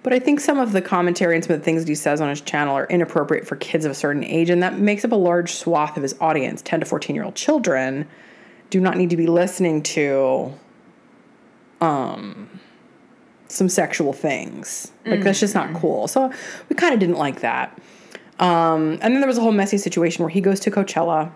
But 0.02 0.12
I 0.12 0.18
think 0.18 0.40
some 0.40 0.58
of 0.58 0.72
the 0.72 0.82
commentary 0.82 1.36
and 1.36 1.44
some 1.44 1.54
of 1.54 1.60
the 1.60 1.64
things 1.64 1.82
that 1.82 1.88
he 1.88 1.94
says 1.94 2.20
on 2.20 2.28
his 2.28 2.40
channel 2.40 2.74
are 2.74 2.86
inappropriate 2.86 3.46
for 3.46 3.56
kids 3.56 3.84
of 3.84 3.92
a 3.92 3.94
certain 3.94 4.24
age, 4.24 4.50
and 4.50 4.62
that 4.62 4.78
makes 4.78 5.04
up 5.04 5.12
a 5.12 5.16
large 5.16 5.52
swath 5.52 5.96
of 5.96 6.02
his 6.02 6.14
audience 6.20 6.60
10 6.62 6.80
to 6.80 6.86
14 6.86 7.14
year 7.14 7.24
old 7.24 7.34
children 7.34 8.08
do 8.72 8.80
not 8.80 8.96
need 8.96 9.10
to 9.10 9.18
be 9.18 9.26
listening 9.26 9.82
to 9.82 10.50
um 11.82 12.48
some 13.52 13.68
sexual 13.68 14.12
things. 14.12 14.90
Like 15.04 15.22
that's 15.22 15.40
just 15.40 15.54
not 15.54 15.74
cool. 15.74 16.08
So 16.08 16.32
we 16.68 16.76
kind 16.76 16.94
of 16.94 17.00
didn't 17.00 17.18
like 17.18 17.40
that. 17.40 17.78
Um 18.38 18.98
and 19.02 19.14
then 19.14 19.20
there 19.20 19.26
was 19.26 19.38
a 19.38 19.42
whole 19.42 19.52
messy 19.52 19.78
situation 19.78 20.22
where 20.22 20.30
he 20.30 20.40
goes 20.40 20.60
to 20.60 20.70
Coachella. 20.70 21.30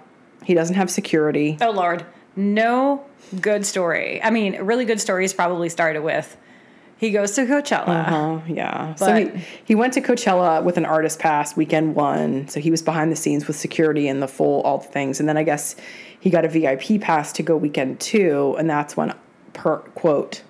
He 0.45 0.55
doesn't 0.55 0.77
have 0.77 0.91
security. 0.91 1.59
Oh, 1.61 1.71
Lord. 1.71 2.07
No 2.37 3.05
good 3.41 3.67
story. 3.67 4.23
I 4.23 4.31
mean, 4.31 4.61
really 4.63 4.85
good 4.85 5.01
stories 5.01 5.33
probably 5.33 5.69
started 5.69 6.03
with 6.03 6.37
he 6.99 7.11
goes 7.11 7.33
to 7.33 7.45
Coachella. 7.45 8.11
Oh, 8.11 8.43
yeah. 8.49 8.95
so 8.95 9.15
he, 9.15 9.45
he 9.67 9.75
went 9.75 9.93
to 9.95 10.01
Coachella 10.01 10.65
with 10.65 10.79
an 10.79 10.87
artist 10.87 11.19
pass 11.19 11.55
weekend 11.55 11.95
one. 11.95 12.49
So 12.49 12.59
he 12.59 12.71
was 12.71 12.81
behind 12.81 13.13
the 13.13 13.17
scenes 13.17 13.47
with 13.47 13.57
security 13.57 14.09
and 14.09 14.23
the 14.23 14.29
full 14.29 14.63
all 14.63 14.79
the 14.79 14.89
things. 14.89 15.21
And 15.21 15.29
then 15.29 15.37
I 15.37 15.43
guess 15.43 15.77
he 16.21 16.31
got 16.31 16.47
a 16.47 16.49
VIP 16.49 17.01
pass 17.01 17.33
to 17.35 17.43
go 17.43 17.57
weekend 17.57 18.01
two, 18.01 18.57
and 18.59 18.69
that's 18.69 18.97
when 18.97 19.15
per 19.53 19.79
quote 19.79 20.43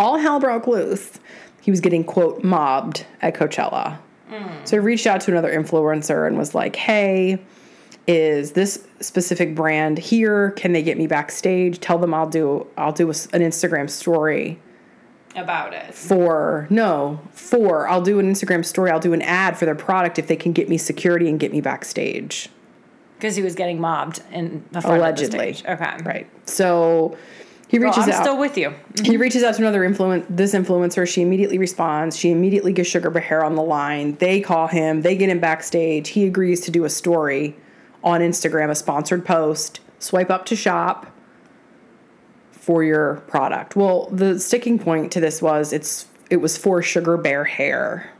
all 0.00 0.18
hell 0.18 0.40
broke 0.40 0.66
loose. 0.66 1.20
He 1.60 1.70
was 1.70 1.80
getting 1.80 2.02
quote 2.02 2.42
mobbed 2.42 3.06
at 3.22 3.34
Coachella. 3.34 3.98
Mm. 4.30 4.66
So 4.66 4.76
he 4.76 4.80
reached 4.80 5.06
out 5.06 5.20
to 5.22 5.30
another 5.30 5.52
influencer 5.52 6.26
and 6.26 6.36
was 6.38 6.54
like, 6.54 6.74
"Hey, 6.74 7.38
is 8.06 8.52
this 8.52 8.86
specific 9.00 9.54
brand 9.54 9.98
here? 9.98 10.52
Can 10.52 10.72
they 10.72 10.82
get 10.82 10.96
me 10.98 11.06
backstage? 11.06 11.78
Tell 11.80 11.98
them 11.98 12.14
I'll 12.14 12.28
do 12.28 12.66
I'll 12.76 12.92
do 12.92 13.06
a 13.06 13.14
an 13.32 13.42
Instagram 13.42 13.88
story." 13.88 14.58
About 15.36 15.72
it. 15.74 15.94
for 15.94 16.66
no 16.70 17.20
for 17.30 17.86
i'll 17.86 18.02
do 18.02 18.18
an 18.18 18.28
instagram 18.28 18.64
story 18.64 18.90
i'll 18.90 18.98
do 18.98 19.12
an 19.12 19.22
ad 19.22 19.56
for 19.56 19.64
their 19.64 19.76
product 19.76 20.18
if 20.18 20.26
they 20.26 20.34
can 20.34 20.50
get 20.50 20.68
me 20.68 20.76
security 20.76 21.28
and 21.28 21.38
get 21.38 21.52
me 21.52 21.60
backstage 21.60 22.48
Because 23.16 23.36
he 23.36 23.42
was 23.42 23.54
getting 23.54 23.80
mobbed 23.80 24.22
in 24.32 24.64
the 24.72 24.80
front 24.80 24.96
allegedly 24.96 25.50
Of 25.50 25.54
the 25.54 25.58
stage. 25.60 25.70
Okay. 25.80 25.96
right 26.02 26.26
so 26.46 27.16
he 27.70 27.78
Well, 27.78 27.90
reaches 27.90 28.04
I'm 28.04 28.14
out. 28.14 28.22
still 28.22 28.36
with 28.36 28.58
you. 28.58 28.70
he 28.70 29.02
mm-hmm. 29.12 29.20
reaches 29.20 29.44
out 29.44 29.54
to 29.54 29.62
another 29.62 29.84
influence 29.84 30.26
this 30.28 30.54
influencer. 30.54 31.06
She 31.06 31.22
immediately 31.22 31.56
responds. 31.56 32.16
She 32.16 32.32
immediately 32.32 32.72
gets 32.72 32.88
sugar 32.88 33.10
bear 33.10 33.22
Hair 33.22 33.44
on 33.44 33.54
the 33.54 33.62
line. 33.62 34.16
They 34.16 34.40
call 34.40 34.66
him. 34.66 35.02
They 35.02 35.16
get 35.16 35.28
him 35.28 35.38
backstage. 35.38 36.08
He 36.08 36.26
agrees 36.26 36.62
to 36.62 36.72
do 36.72 36.84
a 36.84 36.90
story 36.90 37.56
on 38.02 38.22
instagram 38.22 38.70
a 38.70 38.74
sponsored 38.74 39.24
post. 39.24 39.78
Swipe 40.00 40.30
up 40.30 40.46
to 40.46 40.56
shop 40.56 41.14
for 42.50 42.82
your 42.82 43.16
product. 43.28 43.76
Well 43.76 44.08
the 44.10 44.40
sticking 44.40 44.76
point 44.80 45.12
to 45.12 45.20
this 45.20 45.40
was 45.40 45.72
it's 45.72 46.06
it 46.28 46.38
was 46.38 46.58
for 46.58 46.82
sugar 46.82 47.16
bear 47.16 47.44
hair 47.44 48.10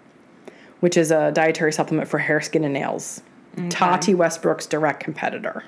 which 0.79 0.97
is 0.97 1.11
a 1.11 1.33
dietary 1.33 1.73
supplement 1.73 2.09
for 2.09 2.19
hair 2.19 2.41
skin 2.41 2.63
and 2.63 2.73
nails. 2.73 3.21
Tati 3.69 4.15
westbrook's 4.15 4.67
direct 4.67 5.03
competitor 5.03 5.65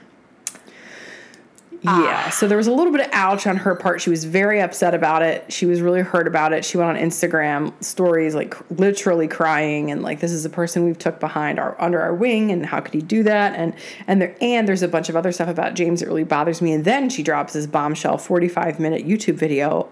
Yeah. 1.84 2.30
So 2.30 2.46
there 2.46 2.56
was 2.56 2.68
a 2.68 2.72
little 2.72 2.92
bit 2.92 3.00
of 3.00 3.08
ouch 3.12 3.46
on 3.46 3.56
her 3.56 3.74
part. 3.74 4.00
She 4.00 4.10
was 4.10 4.24
very 4.24 4.60
upset 4.60 4.94
about 4.94 5.22
it. 5.22 5.52
She 5.52 5.66
was 5.66 5.80
really 5.80 6.00
hurt 6.00 6.28
about 6.28 6.52
it. 6.52 6.64
She 6.64 6.76
went 6.76 6.90
on 6.90 6.96
Instagram 6.96 7.72
stories 7.82 8.36
like 8.36 8.54
literally 8.70 9.26
crying 9.26 9.90
and 9.90 10.02
like 10.02 10.20
this 10.20 10.30
is 10.30 10.44
a 10.44 10.50
person 10.50 10.84
we've 10.84 10.98
took 10.98 11.18
behind 11.18 11.58
our 11.58 11.80
under 11.80 12.00
our 12.00 12.14
wing 12.14 12.52
and 12.52 12.64
how 12.64 12.80
could 12.80 12.94
he 12.94 13.02
do 13.02 13.24
that? 13.24 13.56
And 13.56 13.74
and 14.06 14.22
there 14.22 14.36
and 14.40 14.68
there's 14.68 14.82
a 14.82 14.88
bunch 14.88 15.08
of 15.08 15.16
other 15.16 15.32
stuff 15.32 15.48
about 15.48 15.74
James 15.74 16.00
that 16.00 16.06
really 16.06 16.24
bothers 16.24 16.62
me. 16.62 16.72
And 16.72 16.84
then 16.84 17.10
she 17.10 17.24
drops 17.24 17.52
this 17.52 17.66
bombshell 17.66 18.16
45 18.18 18.78
minute 18.78 19.04
YouTube 19.06 19.34
video 19.34 19.88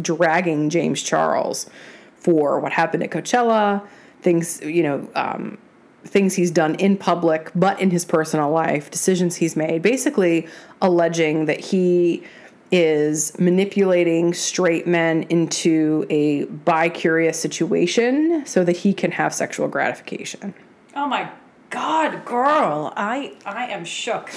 dragging 0.00 0.68
James 0.68 1.02
Charles 1.02 1.68
for 2.14 2.60
what 2.60 2.72
happened 2.72 3.02
at 3.02 3.10
Coachella, 3.10 3.84
things, 4.20 4.60
you 4.62 4.82
know, 4.82 5.08
um, 5.14 5.58
things 6.04 6.34
he's 6.34 6.50
done 6.50 6.74
in 6.76 6.96
public, 6.96 7.50
but 7.54 7.80
in 7.80 7.90
his 7.90 8.04
personal 8.04 8.50
life, 8.50 8.90
decisions 8.90 9.36
he's 9.36 9.56
made, 9.56 9.82
basically 9.82 10.46
alleging 10.80 11.46
that 11.46 11.60
he 11.60 12.22
is 12.70 13.38
manipulating 13.38 14.32
straight 14.32 14.86
men 14.86 15.24
into 15.24 16.06
a 16.08 16.44
bi 16.44 16.88
curious 16.88 17.38
situation 17.38 18.42
so 18.46 18.64
that 18.64 18.78
he 18.78 18.94
can 18.94 19.10
have 19.10 19.34
sexual 19.34 19.68
gratification. 19.68 20.54
Oh 20.96 21.06
my 21.06 21.30
god, 21.68 22.24
girl. 22.24 22.92
I 22.96 23.34
I 23.44 23.66
am 23.66 23.84
shook. 23.84 24.30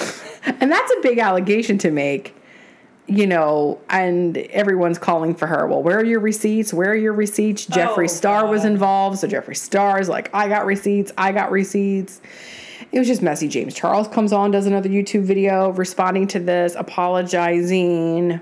And 0.46 0.72
that's 0.72 0.92
a 0.92 1.02
big 1.02 1.18
allegation 1.18 1.78
to 1.80 1.92
make, 1.92 2.36
you 3.08 3.28
know, 3.28 3.80
and 3.90 4.36
everyone's 4.38 4.98
calling 4.98 5.36
for 5.36 5.46
her. 5.48 5.68
Well, 5.68 5.84
where 5.84 5.98
are 6.00 6.04
your 6.06 6.20
receipts? 6.20 6.74
Where 6.74 6.92
are 6.92 6.96
your 6.96 7.14
receipts? 7.14 7.68
Oh, 7.72 7.76
Jeffree 7.76 8.06
Oh, 8.06 8.08
Star 8.08 8.48
was 8.48 8.66
involved, 8.66 9.20
so 9.20 9.28
Jeffree 9.28 9.56
Star 9.58 10.00
is 10.00 10.10
like, 10.10 10.34
I 10.34 10.48
got 10.48 10.66
receipts, 10.66 11.12
I 11.18 11.32
got 11.32 11.52
receipts. 11.52 12.22
It 12.92 13.00
was 13.00 13.08
just 13.08 13.22
messy. 13.22 13.48
James 13.48 13.76
Charles 13.76 14.08
comes 14.08 14.32
on, 14.34 14.52
does 14.52 14.66
another 14.66 14.90
YouTube 14.90 15.24
video 15.24 15.70
responding 15.72 16.28
to 16.28 16.40
this, 16.40 16.76
apologizing. 16.76 18.40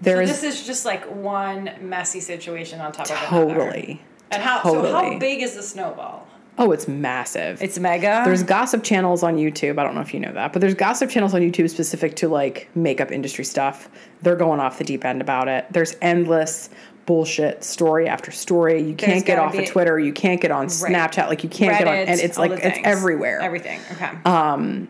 There 0.00 0.24
So 0.24 0.32
this 0.32 0.44
is 0.44 0.64
just 0.66 0.84
like 0.84 1.04
one 1.06 1.70
messy 1.80 2.20
situation 2.20 2.80
on 2.80 2.92
top 2.92 3.06
of 3.06 3.32
another. 3.32 3.54
totally. 3.54 4.02
And 4.30 4.42
how 4.42 4.62
so 4.62 4.92
how 4.92 5.18
big 5.18 5.42
is 5.42 5.54
the 5.54 5.62
snowball? 5.62 6.27
Oh, 6.58 6.72
it's 6.72 6.88
massive. 6.88 7.62
It's 7.62 7.78
mega. 7.78 8.22
There's 8.24 8.42
gossip 8.42 8.82
channels 8.82 9.22
on 9.22 9.36
YouTube. 9.36 9.78
I 9.78 9.84
don't 9.84 9.94
know 9.94 10.00
if 10.00 10.12
you 10.12 10.20
know 10.20 10.32
that, 10.32 10.52
but 10.52 10.60
there's 10.60 10.74
gossip 10.74 11.08
channels 11.08 11.32
on 11.34 11.40
YouTube 11.40 11.70
specific 11.70 12.16
to 12.16 12.28
like 12.28 12.68
makeup 12.74 13.12
industry 13.12 13.44
stuff. 13.44 13.88
They're 14.22 14.36
going 14.36 14.58
off 14.58 14.78
the 14.78 14.84
deep 14.84 15.04
end 15.04 15.20
about 15.20 15.46
it. 15.48 15.66
There's 15.70 15.96
endless 16.02 16.68
bullshit 17.06 17.64
story 17.64 18.08
after 18.08 18.30
story. 18.30 18.82
You 18.82 18.94
can't 18.94 19.24
get 19.24 19.38
off 19.38 19.54
of 19.54 19.66
Twitter. 19.66 19.98
You 19.98 20.12
can't 20.12 20.40
get 20.40 20.50
on 20.50 20.66
Snapchat. 20.66 21.28
Like 21.28 21.44
you 21.44 21.48
can't 21.48 21.78
get 21.78 21.88
on, 21.88 21.94
Reddit, 21.94 22.08
and 22.08 22.20
it's 22.20 22.36
like 22.36 22.50
it's 22.52 22.78
everywhere. 22.84 23.40
Everything. 23.40 23.80
Okay. 23.92 24.10
Um, 24.24 24.88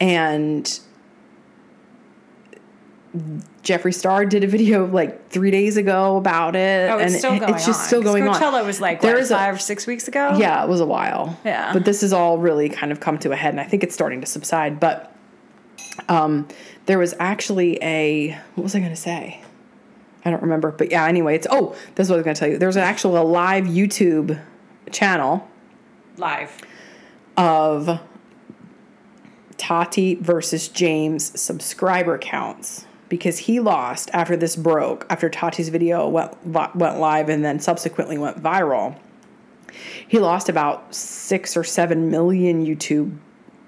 And 0.00 0.80
Jeffree 3.62 3.94
Star 3.94 4.26
did 4.26 4.42
a 4.42 4.46
video 4.48 4.86
like 4.86 5.30
three 5.30 5.50
days 5.52 5.76
ago 5.76 6.16
about 6.16 6.56
it, 6.56 6.90
oh, 6.90 6.98
it's 6.98 7.12
and 7.12 7.18
still 7.18 7.38
going 7.38 7.54
it's 7.54 7.64
just 7.64 7.80
on. 7.80 7.86
still 7.86 8.02
going 8.02 8.26
on. 8.26 8.34
Coachella 8.34 8.66
was 8.66 8.80
like 8.80 9.00
There 9.00 9.14
what, 9.14 9.22
is 9.22 9.30
a- 9.30 9.36
five, 9.36 9.62
six 9.62 9.86
weeks 9.86 10.08
ago. 10.08 10.36
Yeah, 10.36 10.64
it 10.64 10.68
was 10.68 10.80
a 10.80 10.86
while. 10.86 11.38
Yeah. 11.44 11.72
But 11.72 11.84
this 11.84 12.00
has 12.00 12.12
all 12.12 12.38
really 12.38 12.68
kind 12.68 12.90
of 12.90 12.98
come 12.98 13.18
to 13.18 13.30
a 13.30 13.36
head, 13.36 13.54
and 13.54 13.60
I 13.60 13.64
think 13.64 13.84
it's 13.84 13.94
starting 13.94 14.20
to 14.20 14.26
subside. 14.26 14.80
But 14.80 15.14
um, 16.08 16.48
there 16.86 16.98
was 16.98 17.14
actually 17.20 17.78
a 17.82 18.30
what 18.56 18.64
was 18.64 18.74
I 18.74 18.80
going 18.80 18.90
to 18.90 18.96
say? 18.96 19.40
I 20.24 20.30
don't 20.30 20.42
remember. 20.42 20.72
But 20.72 20.90
yeah, 20.90 21.06
anyway, 21.06 21.36
it's 21.36 21.46
oh, 21.50 21.76
this 21.94 22.06
is 22.06 22.10
what 22.10 22.16
I 22.16 22.18
was 22.18 22.24
going 22.24 22.34
to 22.34 22.40
tell 22.40 22.48
you. 22.48 22.58
There's 22.58 22.76
an 22.76 22.82
actual 22.82 23.16
a 23.16 23.22
live 23.22 23.64
YouTube 23.64 24.40
channel 24.90 25.48
Live. 26.16 26.60
of 27.36 28.00
Tati 29.56 30.16
versus 30.16 30.66
James 30.68 31.40
subscriber 31.40 32.18
counts 32.18 32.86
because 33.16 33.38
he 33.38 33.60
lost 33.60 34.10
after 34.12 34.36
this 34.36 34.56
broke 34.56 35.06
after 35.08 35.28
Tati's 35.28 35.68
video 35.68 36.08
went 36.08 36.44
went 36.44 36.98
live 36.98 37.28
and 37.28 37.44
then 37.44 37.60
subsequently 37.60 38.18
went 38.18 38.42
viral. 38.42 38.98
He 40.08 40.18
lost 40.18 40.48
about 40.48 40.92
six 40.92 41.56
or 41.56 41.62
seven 41.62 42.10
million 42.10 42.66
YouTube 42.66 43.16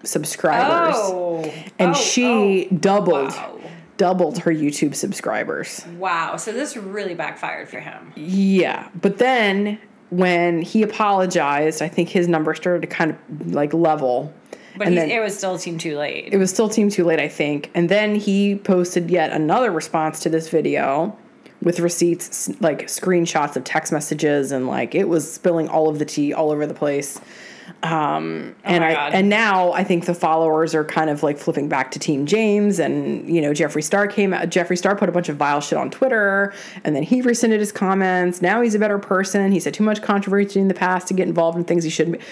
subscribers, 0.03 0.97
Oh. 0.99 1.45
and 1.79 1.91
Oh, 1.93 1.95
she 1.95 2.69
oh. 2.73 2.77
doubled 2.77 3.31
wow. 3.31 3.61
doubled 3.99 4.39
her 4.39 4.51
YouTube 4.51 4.97
subscribers. 4.97 5.85
oh. 5.87 5.93
Wow. 5.97 6.37
So 6.39 6.51
this 6.51 6.77
really 6.77 7.15
backfired 7.15 7.69
for 7.69 7.79
him. 7.79 8.13
Yeah, 8.17 8.89
but 9.01 9.19
then 9.19 9.79
when 10.11 10.63
he 10.63 10.83
apologized, 10.83 11.83
I 11.83 11.89
think 11.89 12.09
his 12.09 12.27
number 12.27 12.53
started 12.55 12.81
to 12.83 12.89
kind 12.89 13.13
of 13.13 13.53
like 13.55 13.73
level. 13.73 14.35
But 14.77 14.89
and 14.89 14.95
he, 14.95 15.01
then 15.01 15.11
it 15.11 15.21
was 15.21 15.37
still 15.37 15.59
seemed 15.59 15.81
too 15.81 15.97
late. 15.97 16.33
it 16.33 16.37
was 16.39 16.51
still 16.51 16.69
team 16.69 16.91
too 16.91 17.05
late, 17.05 17.19
I 17.21 17.29
think. 17.29 17.71
And 17.75 17.89
then 17.89 18.15
he 18.15 18.57
posted 18.57 19.11
yet 19.11 19.33
another 19.33 19.71
response 19.71 20.21
to 20.21 20.29
this 20.29 20.49
video 20.49 21.17
with 21.63 21.81
receipts, 21.81 22.49
like 22.61 22.87
screenshots 22.87 23.57
of 23.57 23.65
text 23.65 23.93
messages, 23.93 24.53
and 24.53 24.67
like 24.69 24.95
it 24.95 25.09
was 25.09 25.31
spilling 25.33 25.69
all 25.69 25.89
of 25.89 25.99
the 25.99 26.05
tea 26.05 26.33
all 26.35 26.51
over 26.51 26.67
the 26.67 26.75
place. 26.75 27.21
Um, 27.83 28.55
and 28.65 28.85
Oh 28.85 28.87
my 28.87 28.91
I 28.91 28.95
God. 28.95 29.13
and 29.15 29.29
now 29.29 29.73
I 29.73 29.83
think 29.83 30.05
the 30.07 30.15
followers 30.15 30.75
are 30.75 30.85
kind 30.85 31.11
of 31.11 31.23
like 31.23 31.37
flipping 31.37 31.69
back 31.69 31.91
to 31.93 31.99
Team 31.99 32.25
James, 32.27 32.79
and 32.79 33.29
you 33.29 33.41
know 33.41 33.51
Jeffree 33.51 33.83
Star 33.83 34.07
came 34.07 34.33
out. 34.33 34.49
Jeffree 34.51 34.79
Star 34.79 34.95
put 34.97 35.09
a 35.09 35.13
bunch 35.13 35.29
of 35.29 35.37
vile 35.37 35.61
shit 35.61 35.79
on 35.79 35.91
Twitter, 35.91 36.53
and 36.85 36.95
then 36.95 37.03
he 37.03 37.23
rescinded 37.23 37.59
his 37.61 37.73
comments. 37.73 38.41
Now 38.41 38.61
he's 38.61 38.75
a 38.75 38.79
better 38.79 38.99
person. 38.99 39.51
He 39.53 39.59
said 39.61 39.75
too 39.75 39.83
much 39.85 40.01
controversy 40.03 40.61
in 40.61 40.69
the 40.69 40.75
past 40.75 41.09
to 41.09 41.15
get 41.15 41.27
involved 41.27 41.59
in 41.59 41.65
things 41.65 41.83
he 41.85 41.91
shouldn't. 41.91 42.19
Be. 42.19 42.25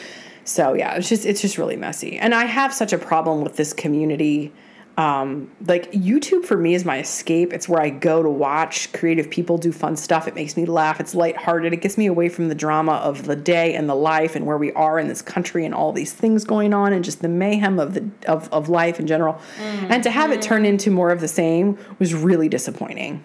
So 0.44 0.74
yeah, 0.74 0.94
it's 0.94 1.08
just 1.08 1.24
it's 1.26 1.40
just 1.40 1.58
really 1.58 1.76
messy, 1.76 2.18
and 2.18 2.34
I 2.34 2.44
have 2.44 2.72
such 2.72 2.92
a 2.92 2.98
problem 2.98 3.42
with 3.42 3.56
this 3.56 3.72
community. 3.72 4.52
Um, 4.96 5.50
like 5.66 5.90
YouTube 5.90 6.44
for 6.44 6.56
me 6.56 6.74
is 6.74 6.84
my 6.84 7.00
escape. 7.00 7.52
It's 7.52 7.68
where 7.68 7.80
I 7.80 7.90
go 7.90 8.22
to 8.22 8.30
watch 8.30 8.92
creative 8.92 9.28
people 9.28 9.58
do 9.58 9.72
fun 9.72 9.96
stuff. 9.96 10.28
It 10.28 10.36
makes 10.36 10.56
me 10.56 10.66
laugh. 10.66 11.00
It's 11.00 11.16
lighthearted. 11.16 11.72
It 11.72 11.78
gets 11.78 11.98
me 11.98 12.06
away 12.06 12.28
from 12.28 12.48
the 12.48 12.54
drama 12.54 12.92
of 12.92 13.26
the 13.26 13.34
day 13.34 13.74
and 13.74 13.88
the 13.88 13.96
life 13.96 14.36
and 14.36 14.46
where 14.46 14.56
we 14.56 14.70
are 14.74 15.00
in 15.00 15.08
this 15.08 15.20
country 15.20 15.64
and 15.64 15.74
all 15.74 15.90
these 15.92 16.12
things 16.12 16.44
going 16.44 16.72
on 16.72 16.92
and 16.92 17.04
just 17.04 17.22
the 17.22 17.28
mayhem 17.28 17.80
of 17.80 17.94
the 17.94 18.08
of, 18.28 18.48
of 18.52 18.68
life 18.68 19.00
in 19.00 19.08
general. 19.08 19.40
And 19.58 20.00
to 20.04 20.12
have 20.12 20.30
it 20.30 20.40
turn 20.40 20.64
into 20.64 20.92
more 20.92 21.10
of 21.10 21.20
the 21.20 21.26
same 21.26 21.76
was 21.98 22.14
really 22.14 22.48
disappointing. 22.48 23.24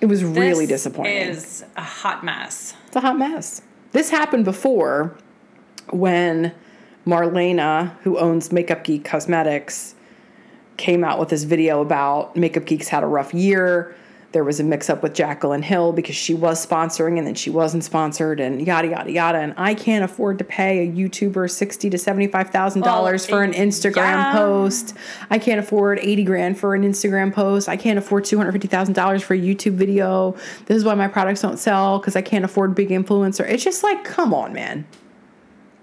It 0.00 0.06
was 0.06 0.24
really 0.24 0.64
This 0.64 0.84
disappointing. 0.84 1.28
Is 1.28 1.62
a 1.76 1.82
hot 1.82 2.24
mess. 2.24 2.74
It's 2.86 2.96
a 2.96 3.00
hot 3.00 3.18
mess. 3.18 3.60
This 3.92 4.08
happened 4.08 4.46
before 4.46 5.18
when 5.90 6.52
Marlena, 7.06 7.96
who 8.02 8.18
owns 8.18 8.52
Makeup 8.52 8.84
Geek 8.84 9.04
Cosmetics, 9.04 9.94
came 10.76 11.04
out 11.04 11.18
with 11.18 11.28
this 11.28 11.44
video 11.44 11.80
about 11.80 12.36
Makeup 12.36 12.66
Geeks 12.66 12.88
had 12.88 13.02
a 13.02 13.06
rough 13.06 13.32
year. 13.32 13.94
There 14.32 14.44
was 14.44 14.60
a 14.60 14.64
mix 14.64 14.90
up 14.90 15.02
with 15.02 15.14
Jaclyn 15.14 15.62
Hill 15.62 15.92
because 15.92 16.16
she 16.16 16.34
was 16.34 16.64
sponsoring 16.66 17.16
and 17.16 17.26
then 17.26 17.34
she 17.34 17.48
wasn't 17.48 17.84
sponsored 17.84 18.38
and 18.38 18.66
yada 18.66 18.88
yada 18.88 19.10
yada. 19.10 19.38
And 19.38 19.54
I 19.56 19.72
can't 19.72 20.04
afford 20.04 20.36
to 20.38 20.44
pay 20.44 20.86
a 20.86 20.92
YouTuber 20.92 21.50
sixty 21.50 21.88
to 21.88 21.96
seventy 21.96 22.26
five 22.26 22.50
thousand 22.50 22.82
dollars 22.82 23.24
oh, 23.24 23.28
for 23.30 23.42
an 23.42 23.52
Instagram 23.54 23.96
yeah. 23.96 24.32
post. 24.32 24.94
I 25.30 25.38
can't 25.38 25.58
afford 25.58 26.00
eighty 26.00 26.24
grand 26.24 26.58
for 26.58 26.74
an 26.74 26.82
Instagram 26.82 27.32
post. 27.32 27.66
I 27.66 27.78
can't 27.78 27.98
afford 27.98 28.26
two 28.26 28.36
hundred 28.36 28.52
fifty 28.52 28.68
thousand 28.68 28.92
dollars 28.94 29.22
for 29.22 29.32
a 29.32 29.38
YouTube 29.38 29.74
video. 29.74 30.36
This 30.66 30.76
is 30.76 30.84
why 30.84 30.94
my 30.94 31.08
products 31.08 31.40
don't 31.40 31.58
sell 31.58 31.98
because 31.98 32.16
I 32.16 32.20
can't 32.20 32.44
afford 32.44 32.74
big 32.74 32.90
influencer. 32.90 33.48
It's 33.48 33.64
just 33.64 33.82
like, 33.82 34.04
come 34.04 34.34
on, 34.34 34.52
man. 34.52 34.86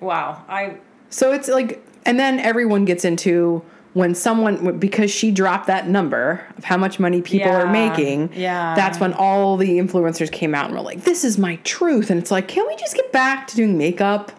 Wow. 0.03 0.43
I 0.47 0.77
So 1.09 1.31
it's 1.31 1.47
like, 1.47 1.85
and 2.05 2.19
then 2.19 2.39
everyone 2.39 2.85
gets 2.85 3.05
into 3.05 3.63
when 3.93 4.15
someone 4.15 4.79
because 4.79 5.11
she 5.11 5.31
dropped 5.31 5.67
that 5.67 5.87
number 5.87 6.43
of 6.57 6.63
how 6.63 6.77
much 6.77 6.99
money 6.99 7.21
people 7.21 7.51
are 7.51 7.71
making. 7.71 8.31
yeah. 8.33 8.73
that's 8.75 8.99
when 8.99 9.13
all 9.13 9.55
the 9.55 9.77
influencers 9.77 10.31
came 10.31 10.55
out 10.55 10.65
and 10.65 10.73
were 10.73 10.81
like, 10.81 11.03
"This 11.03 11.23
is 11.23 11.37
my 11.37 11.57
truth," 11.57 12.09
and 12.09 12.19
it's 12.19 12.31
like, 12.31 12.47
can 12.47 12.65
we 12.67 12.75
just 12.75 12.95
get 12.95 13.11
back 13.11 13.47
to 13.47 13.55
doing 13.55 13.77
makeup? 13.77 14.31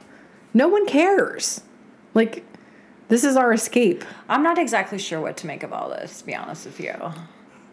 No 0.52 0.68
one 0.68 0.86
cares. 0.86 1.60
Like, 2.14 2.44
this 3.08 3.22
is 3.24 3.36
our 3.36 3.52
escape. 3.52 4.04
I'm 4.28 4.42
not 4.42 4.58
exactly 4.58 4.98
sure 4.98 5.20
what 5.20 5.36
to 5.38 5.46
make 5.46 5.62
of 5.62 5.72
all 5.72 5.88
this, 5.88 6.18
to 6.20 6.26
be 6.26 6.34
honest 6.34 6.66
with 6.66 6.80
you. 6.80 6.94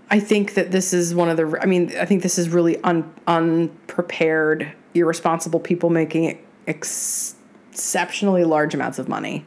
I 0.10 0.19
think 0.19 0.53
that 0.55 0.71
this 0.71 0.93
is 0.93 1.15
one 1.15 1.29
of 1.29 1.38
the. 1.38 1.57
I 1.62 1.65
mean, 1.65 1.91
I 1.98 2.05
think 2.05 2.21
this 2.21 2.38
is 2.38 2.50
really 2.50 2.77
un, 2.83 3.12
unprepared, 3.27 4.71
irresponsible 4.93 5.60
people 5.60 5.89
making 5.89 6.38
ex- 6.67 7.36
exceptionally 7.71 8.43
large 8.43 8.73
amounts 8.73 8.99
of 8.99 9.07
money. 9.07 9.45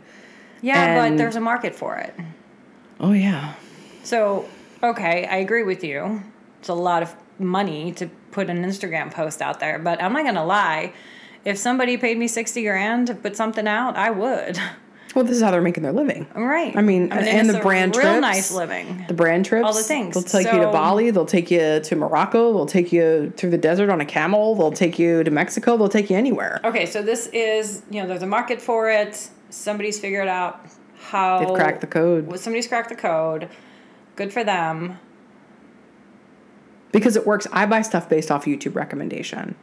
Yeah, 0.62 1.10
but 1.10 1.18
there's 1.18 1.36
a 1.36 1.40
market 1.40 1.74
for 1.74 1.96
it. 1.96 2.14
Oh 2.98 3.12
yeah. 3.12 3.54
So, 4.02 4.48
okay, 4.82 5.26
I 5.26 5.36
agree 5.36 5.62
with 5.62 5.84
you. 5.84 6.22
It's 6.60 6.68
a 6.68 6.74
lot 6.74 7.02
of 7.02 7.14
money 7.38 7.92
to 7.92 8.06
put 8.30 8.48
an 8.48 8.64
Instagram 8.64 9.12
post 9.12 9.42
out 9.42 9.60
there, 9.60 9.78
but 9.78 10.02
I'm 10.02 10.12
not 10.12 10.22
going 10.22 10.34
to 10.36 10.44
lie. 10.44 10.92
If 11.44 11.58
somebody 11.58 11.96
paid 11.96 12.16
me 12.16 12.26
60 12.28 12.62
grand 12.62 13.06
to 13.08 13.14
put 13.14 13.36
something 13.36 13.68
out, 13.68 13.96
I 13.96 14.10
would. 14.10 14.58
Well, 15.14 15.24
this 15.24 15.36
is 15.36 15.42
how 15.42 15.50
they're 15.52 15.62
making 15.62 15.82
their 15.84 15.92
living. 15.92 16.26
Right. 16.34 16.76
I 16.76 16.82
mean, 16.82 17.12
and 17.12 17.48
the 17.48 17.60
a 17.60 17.62
brand 17.62 17.94
real 17.94 18.04
trips, 18.04 18.20
nice 18.20 18.50
living. 18.52 19.04
The 19.06 19.14
brand 19.14 19.44
trips, 19.44 19.64
All 19.66 19.72
the 19.72 19.82
things. 19.82 20.14
They'll 20.14 20.22
take 20.24 20.52
you 20.52 20.58
to 20.60 20.70
Bali. 20.72 21.10
They'll 21.10 21.24
take 21.26 21.50
you 21.50 21.80
to 21.80 21.96
Morocco. 21.96 22.52
They'll 22.52 22.66
take 22.66 22.92
you 22.92 23.32
through 23.36 23.50
the 23.50 23.58
desert 23.58 23.90
on 23.90 24.00
a 24.00 24.04
camel. 24.04 24.54
They'll 24.56 24.72
take 24.72 24.98
you 24.98 25.22
to 25.22 25.30
Mexico. 25.30 25.76
They'll 25.76 25.88
take 25.88 26.10
you 26.10 26.16
anywhere. 26.16 26.60
Okay, 26.64 26.86
so 26.86 27.02
this 27.02 27.28
is, 27.28 27.82
you 27.90 28.02
know, 28.02 28.08
there's 28.08 28.22
a 28.22 28.26
market 28.26 28.60
for 28.60 28.90
it. 28.90 29.28
Somebody's 29.50 30.00
figured 30.00 30.26
out 30.26 30.66
how 30.98 31.38
They've 31.38 31.54
cracked 31.54 31.80
the 31.80 31.86
code. 31.86 32.26
Well, 32.26 32.38
somebody's 32.38 32.66
cracked 32.66 32.88
the 32.88 32.96
code. 32.96 33.48
Good 34.16 34.32
for 34.32 34.42
them. 34.42 34.98
because 36.92 37.16
it 37.16 37.26
works. 37.26 37.46
I 37.52 37.66
buy 37.66 37.82
stuff 37.82 38.08
based 38.08 38.30
off 38.30 38.44
YouTube 38.46 38.74
recommendation. 38.74 39.54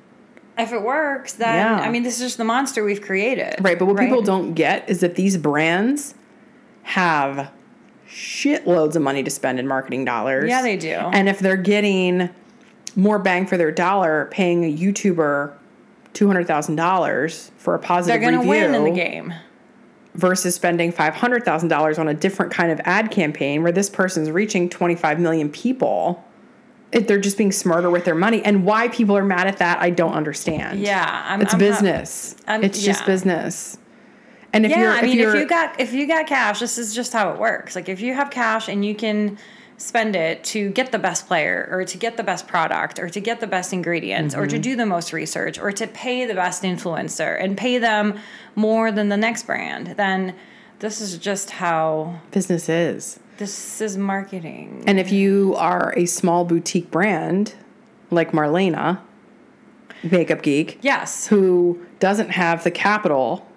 If 0.58 0.74
it 0.74 0.82
works, 0.82 1.34
then 1.34 1.56
Yeah. 1.56 1.80
I 1.80 1.90
mean, 1.90 2.04
this 2.04 2.16
is 2.16 2.22
just 2.22 2.38
the 2.38 2.44
monster 2.44 2.84
we've 2.84 3.02
created. 3.02 3.56
Right, 3.62 3.80
but 3.80 3.86
what 3.86 3.98
people 3.98 4.22
don't 4.22 4.54
get 4.54 4.90
is 4.90 5.00
that 5.00 5.16
these 5.16 5.38
brands 5.38 6.14
have 6.84 7.52
shitloads 8.10 8.96
of 8.96 9.02
money 9.02 9.24
to 9.24 9.30
spend 9.32 9.60
in 9.60 9.68
marketing 9.68 10.04
dollars. 10.06 10.50
Yeah, 10.50 10.62
they 10.62 10.76
do. 10.78 10.90
And 10.90 11.30
if 11.30 11.40
they're 11.40 11.56
getting 11.56 12.30
more 12.96 13.18
bang 13.20 13.48
for 13.48 13.56
their 13.58 13.72
dollar 13.72 14.28
paying 14.32 14.66
a 14.66 14.78
YouTuber 14.78 15.54
$200,000 16.14 17.52
for 17.58 17.74
a 17.76 17.80
positive 17.80 18.20
they're 18.20 18.20
positive 18.20 18.22
going 18.22 18.34
to 18.34 18.40
review 18.40 18.68
win 18.68 18.76
in 18.76 18.84
the 18.84 18.92
game. 18.92 19.34
versus 20.14 20.54
spending 20.56 20.92
$500,000 20.92 22.00
on 22.00 22.08
a 22.10 22.14
different 22.14 22.52
kind 22.52 22.70
of 22.70 22.82
ad 22.84 23.12
campaign 23.12 23.64
where 23.64 23.72
this 23.72 23.90
person's 23.90 24.30
reaching 24.30 24.70
25 24.70 25.20
million 25.22 25.50
people, 25.50 26.22
they're 26.92 27.20
just 27.20 27.38
being 27.38 27.52
smarter 27.52 27.90
with 27.90 28.06
their 28.06 28.16
money. 28.16 28.42
And 28.44 28.66
why 28.66 28.88
people 28.90 29.16
are 29.18 29.24
mad 29.24 29.48
at 29.48 29.58
that, 29.58 29.80
I 29.80 29.90
don't 29.92 30.14
understand. 30.14 30.80
Yeah, 30.80 31.26
I'm, 31.28 31.42
It's 31.42 31.54
I'm 31.54 31.60
not- 31.60 31.66
business. 31.68 32.36
I'm- 32.48 32.64
it's 32.64 32.82
just 32.84 33.06
business. 33.06 33.78
And 34.54 34.66
if 34.66 34.72
yeah, 34.72 34.80
you're, 34.82 34.92
I 34.92 35.02
mean, 35.04 35.12
if, 35.12 35.16
you're, 35.16 35.38
you 35.38 35.46
got 35.48 35.80
if 35.80 35.94
you 35.94 36.06
got 36.08 36.28
cash, 36.28 36.60
this 36.60 36.78
is 36.78 36.94
just 36.94 37.14
how 37.14 37.32
it 37.32 37.40
works. 37.40 37.74
Like 37.74 37.88
if 37.88 38.02
you 38.02 38.14
have 38.14 38.30
cash 38.30 38.68
and 38.68 38.84
you 38.84 38.94
can 38.94 39.38
spend 39.78 40.14
it 40.16 40.44
to 40.44 40.70
get 40.72 40.92
the 40.92 41.00
best 41.00 41.26
player 41.26 41.68
or 41.72 41.86
to 41.86 41.98
get 41.98 42.18
the 42.18 42.24
best 42.24 42.48
product 42.50 43.00
or 43.00 43.08
to 43.10 43.20
get 43.22 43.40
the 43.40 43.48
best 43.48 43.72
ingredients 43.72 44.36
or 44.36 44.46
to 44.46 44.56
Mm-hmm. 44.58 44.62
do 44.62 44.76
the 44.76 44.86
most 44.86 45.14
research 45.14 45.58
or 45.58 45.72
to 45.72 45.88
pay 45.88 46.26
the 46.26 46.34
best 46.36 46.64
influencer 46.64 47.42
and 47.42 47.58
pay 47.58 47.78
them 47.80 48.20
more 48.56 48.92
than 48.92 49.08
the 49.10 49.16
next 49.18 49.44
brand, 49.48 49.88
then 49.98 50.36
this 50.80 51.00
is 51.00 51.18
just 51.18 51.50
how 51.52 52.20
business 52.32 52.68
is. 52.68 53.20
This 53.42 53.82
is 53.82 53.98
marketing. 53.98 54.84
And 54.86 55.00
if 55.00 55.12
you 55.12 55.56
are 55.58 55.94
a 55.98 56.06
small 56.06 56.46
boutique 56.46 56.92
brand 56.92 57.56
like 58.12 58.32
Marlena, 58.34 59.00
Makeup 60.04 60.42
Geek, 60.44 60.78
Yes. 60.82 61.28
who 61.28 61.80
doesn't 62.00 62.30
have 62.30 62.64
the 62.64 62.70
capital 62.72 63.48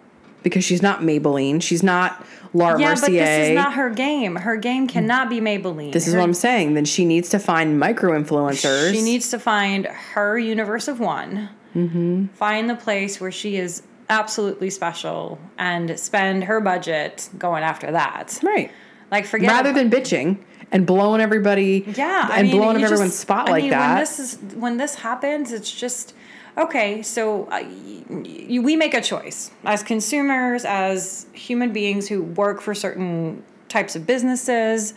because 0.43 0.65
she's 0.65 0.83
not 0.83 1.01
Maybelline, 1.01 1.63
she's 1.63 1.83
not 1.83 2.25
Laura 2.55 2.79
Yeah, 2.81 2.91
Mercier. 2.91 3.07
but 3.07 3.13
this 3.13 3.49
is 3.51 3.55
not 3.55 3.75
her 3.75 3.91
game. 3.91 4.37
Her 4.37 4.57
game 4.57 4.87
cannot 4.87 5.29
be 5.29 5.41
Maybelline. 5.41 5.93
This 5.93 6.07
is 6.07 6.15
Her- 6.15 6.21
what 6.21 6.25
I'm 6.25 6.35
saying. 6.35 6.75
Then 6.75 6.85
she 6.87 7.05
needs 7.05 7.29
to 7.31 7.39
find 7.39 7.79
micro 7.79 8.13
influencers. 8.19 8.93
She 8.93 9.03
needs 9.03 9.29
to 9.31 9.39
find 9.39 9.87
her 9.87 10.39
universe 10.39 10.87
of 10.89 10.99
one. 11.01 11.49
Mm-hmm. 11.77 12.27
Find 12.35 12.71
the 12.71 12.77
place 12.77 13.21
where 13.21 13.33
she 13.33 13.57
is 13.57 13.83
absolutely 14.09 14.71
special 14.71 15.39
and 15.59 15.99
spend 15.99 16.45
her 16.45 16.61
budget 16.61 17.29
going 17.39 17.63
after 17.65 17.91
that. 17.93 18.39
right. 18.43 18.71
Like 19.15 19.27
forget 19.27 19.49
Rather 19.51 19.71
about- 19.71 19.91
than 19.91 19.91
bitching 19.91 20.39
and 20.73 20.85
blowing 20.87 21.21
everybody 21.21 21.85
yeah, 21.97 22.29
I 22.31 22.39
and 22.41 22.49
mean, 22.49 22.57
blowing 22.57 22.77
up 22.79 22.83
everyone's 22.83 23.11
just- 23.13 23.21
spot 23.21 23.49
I 23.49 23.53
like 23.53 23.63
mean, 23.63 23.71
that. 23.71 23.91
When 23.95 23.99
this 24.01 24.19
is 24.19 24.39
when 24.65 24.77
this 24.77 24.95
happens, 24.97 25.53
it's 25.53 25.71
just 25.71 26.15
okay. 26.59 27.01
So 27.03 27.45
uh, 27.45 27.63
we 28.09 28.75
make 28.77 28.93
a 28.95 29.01
choice 29.01 29.53
as 29.65 29.83
consumers, 29.85 30.65
as 30.65 31.27
human 31.33 31.73
beings 31.73 32.09
who 32.09 32.23
work 32.23 32.61
for 32.61 32.75
certain 32.75 33.45
types 33.69 33.95
of 33.95 34.05
businesses, 34.05 34.95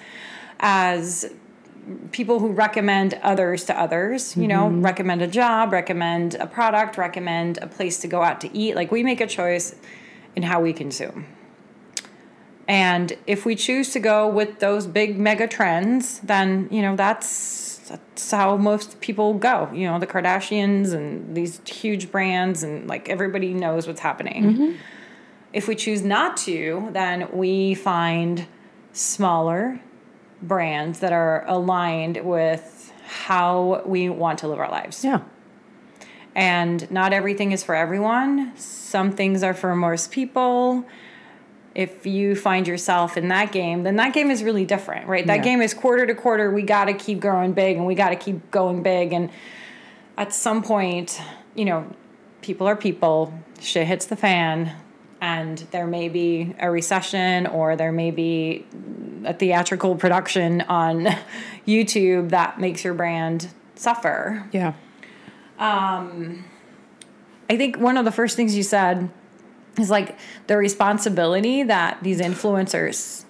as 0.59 1.31
people 2.11 2.39
who 2.39 2.49
recommend 2.51 3.13
others 3.23 3.63
to 3.65 3.79
others 3.79 4.35
you 4.35 4.47
know 4.47 4.63
Mm-hmm. 4.67 4.81
recommend 4.81 5.21
a 5.21 5.27
job 5.27 5.71
recommend 5.71 6.35
a 6.35 6.45
product 6.47 6.97
recommend 6.97 7.59
a 7.61 7.67
place 7.67 7.99
to 7.99 8.07
go 8.09 8.21
out 8.23 8.41
to 8.41 8.49
eat 8.57 8.75
like 8.75 8.91
we 8.91 9.03
make 9.03 9.21
a 9.21 9.27
choice 9.27 9.73
in 10.35 10.43
how 10.43 10.59
we 10.59 10.73
consume 10.73 11.25
and 12.67 13.17
if 13.25 13.45
we 13.45 13.55
choose 13.55 13.91
to 13.91 13.99
go 13.99 14.27
with 14.27 14.59
those 14.59 14.87
big 14.87 15.17
mega 15.17 15.47
trends 15.47 16.19
then 16.19 16.67
you 16.71 16.81
know 16.81 16.95
that's 16.95 17.77
that's 17.89 18.31
how 18.31 18.57
most 18.57 18.99
people 18.99 19.33
go 19.33 19.69
you 19.73 19.87
know 19.87 19.99
the 19.99 20.07
kardashians 20.07 20.93
and 20.93 21.35
these 21.35 21.61
huge 21.65 22.11
brands 22.11 22.63
and 22.63 22.87
like 22.87 23.09
everybody 23.09 23.53
knows 23.53 23.87
what's 23.87 24.01
happening 24.01 24.43
mm-hmm. 24.43 24.71
if 25.53 25.67
we 25.67 25.75
choose 25.75 26.03
not 26.03 26.35
to 26.35 26.89
then 26.91 27.27
we 27.31 27.73
find 27.73 28.47
smaller 28.91 29.79
brands 30.41 30.99
that 30.99 31.13
are 31.13 31.45
aligned 31.47 32.23
with 32.23 32.93
how 33.07 33.81
we 33.85 34.09
want 34.09 34.39
to 34.39 34.47
live 34.47 34.59
our 34.59 34.69
lives. 34.69 35.03
yeah. 35.03 35.21
And 36.35 36.89
not 36.91 37.13
everything 37.13 37.51
is 37.51 37.63
for 37.63 37.73
everyone. 37.73 38.55
Some 38.57 39.11
things 39.11 39.41
are 39.41 39.55
for 39.55 39.75
most 39.75 40.11
people. 40.11 40.85
If 41.77 42.07
you 42.07 42.35
find 42.35 42.67
yourself 42.67 43.17
in 43.17 43.27
that 43.27 43.51
game, 43.51 43.83
then 43.83 43.97
that 43.97 44.11
game 44.11 44.31
is 44.31 44.41
really 44.41 44.65
different, 44.65 45.07
right? 45.07 45.25
That 45.27 45.37
Yeah. 45.37 45.43
game 45.43 45.61
is 45.61 45.75
quarter 45.75 46.07
to 46.07 46.15
quarter. 46.15 46.49
We 46.51 46.63
got 46.63 46.85
to 46.85 46.93
keep 46.93 47.19
growing 47.19 47.53
big 47.53 47.77
and 47.77 47.85
we 47.85 47.93
got 47.93 48.09
to 48.09 48.15
keep 48.15 48.49
going 48.49 48.81
big. 48.81 49.13
And 49.13 49.29
at 50.17 50.33
some 50.33 50.63
point, 50.63 51.21
you 51.53 51.65
know, 51.65 51.85
people 52.41 52.67
are 52.67 52.75
people, 52.75 53.31
shit 53.61 53.85
hits 53.85 54.05
the 54.07 54.15
fan, 54.15 54.71
and 55.21 55.59
there 55.69 55.85
may 55.85 56.09
be 56.09 56.55
a 56.59 56.71
recession 56.71 57.45
or 57.45 57.75
there 57.75 57.91
may 57.91 58.09
be 58.09 58.65
a 59.23 59.33
theatrical 59.35 59.95
production 59.95 60.61
on 60.61 61.07
YouTube 61.67 62.29
that 62.29 62.59
makes 62.59 62.83
your 62.83 62.95
brand 62.95 63.49
suffer. 63.75 64.47
Yeah. 64.51 64.73
Um, 65.59 66.43
I 67.51 67.55
think 67.55 67.77
one 67.77 67.97
of 67.97 68.05
the 68.05 68.11
first 68.11 68.35
things 68.35 68.55
you 68.57 68.63
said 68.63 69.09
is 69.77 69.89
like 69.89 70.17
the 70.47 70.57
responsibility 70.57 71.63
that 71.63 72.01
these 72.03 72.19
influencers 72.19 73.23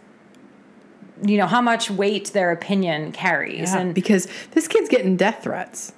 you 1.26 1.36
know 1.38 1.48
how 1.48 1.62
much 1.62 1.90
weight 1.90 2.28
their 2.34 2.52
opinion 2.52 3.12
carries 3.12 3.74
Yeah, 3.74 3.80
and 3.80 3.96
because 3.96 4.28
this 4.52 4.68
kid's 4.68 4.88
getting 4.88 5.18
death 5.18 5.42
threats. 5.44 5.94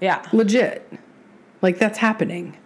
yeah 0.00 0.24
Legit. 0.32 0.90
Like 1.62 1.78
that's 1.78 1.98
happening. 1.98 2.56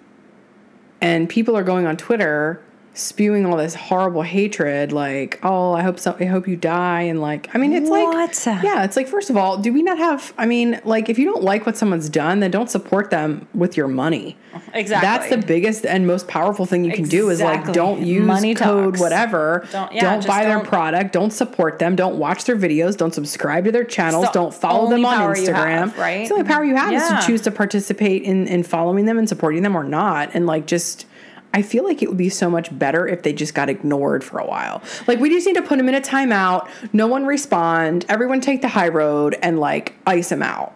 And 1.01 1.29
people 1.29 1.57
are 1.57 1.65
going 1.65 1.85
on 1.85 1.97
Twitter 1.97 2.63
spewing 2.97 3.45
all 3.45 3.57
this 3.57 3.75
horrible 3.75 4.23
hatred 4.23 4.93
like, 4.93 5.41
"Oh, 5.43 5.73
I 5.73 5.83
hope 5.83 5.99
so 5.99 6.17
I 6.21 6.25
hope 6.25 6.47
you 6.47 6.57
die." 6.57 7.03
And 7.03 7.21
like, 7.21 7.49
I 7.55 7.59
mean, 7.59 7.73
it's 7.73 7.91
What? 7.91 8.15
like 8.47 8.63
Yeah, 8.65 8.85
it's 8.85 8.97
like 8.97 9.09
first 9.09 9.31
of 9.31 9.37
all, 9.37 9.59
do 9.59 9.73
we 9.73 9.83
not 9.83 9.99
have 9.99 10.33
I 10.39 10.47
mean, 10.47 10.81
like 10.85 11.09
if 11.09 11.19
you 11.19 11.25
don't 11.27 11.43
like 11.43 11.67
what 11.67 11.77
someone's 11.77 12.09
done, 12.09 12.41
then 12.41 12.51
don't 12.51 12.71
support 12.71 13.11
them 13.11 13.47
with 13.55 13.77
your 13.77 13.89
money. 13.89 14.37
exactly 14.73 15.07
That's 15.09 15.31
the 15.31 15.39
biggest 15.47 15.85
and 15.85 16.07
most 16.07 16.29
powerful 16.29 16.65
thing 16.67 16.85
you 16.85 16.93
can 16.93 17.09
do 17.09 17.29
is 17.31 17.41
like 17.41 17.73
don't 17.73 18.07
use 18.07 18.25
Money 18.25 18.55
code 18.55 18.95
talks. 18.95 19.01
whatever. 19.01 19.67
Don't- 19.73 19.93
Don't, 19.99 20.27
buy 20.27 20.45
their 20.45 20.59
don't- 20.59 20.67
product. 20.67 21.13
Don't 21.13 21.33
support 21.33 21.79
them. 21.81 21.97
Don't 21.97 22.17
watch 22.17 22.45
their 22.45 22.57
videos. 22.57 22.97
Don't 22.97 23.13
subscribe 23.15 23.65
to 23.65 23.73
their 23.73 23.85
channels. 23.85 24.27
Don't 24.33 24.55
follow 24.55 24.89
them 24.89 25.05
on 25.05 25.35
Instagram. 25.35 25.55
have, 25.67 25.99
right? 25.99 26.21
It's 26.21 26.29
the 26.29 26.37
only 26.37 26.47
power 26.47 26.65
you 26.65 26.77
have 26.77 26.93
is 26.93 27.07
to 27.09 27.21
choose 27.27 27.41
to 27.43 27.51
participate 27.51 28.23
in 28.23 28.47
in 28.47 28.63
following 28.63 29.05
them 29.07 29.19
and 29.19 29.29
supporting 29.29 29.63
them 29.63 29.75
or 29.77 29.83
not. 29.85 30.31
And 30.35 30.47
like 30.47 30.67
just 30.67 31.07
I 31.55 31.63
feel 31.63 31.85
like 31.85 32.03
it 32.03 32.09
would 32.09 32.19
be 32.19 32.29
so 32.29 32.51
much 32.51 32.77
better 32.79 33.07
if 33.09 33.23
they 33.23 33.33
just 33.33 33.55
got 33.55 33.71
ignored 33.71 34.23
for 34.25 34.39
a 34.39 34.45
while. 34.47 34.83
Like 35.07 35.21
we 35.21 35.31
just 35.31 35.47
need 35.47 35.55
to 35.55 35.63
put 35.63 35.79
them 35.79 35.89
in 35.89 35.95
a 35.95 36.01
timeout. 36.01 36.69
No 36.93 37.07
one 37.07 37.25
respond. 37.25 38.05
Everyone 38.09 38.41
take 38.41 38.61
the 38.61 38.69
high 38.69 38.89
road 38.89 39.37
and 39.41 39.59
like 39.61 39.95
ice 40.07 40.29
them 40.31 40.43
out. 40.43 40.75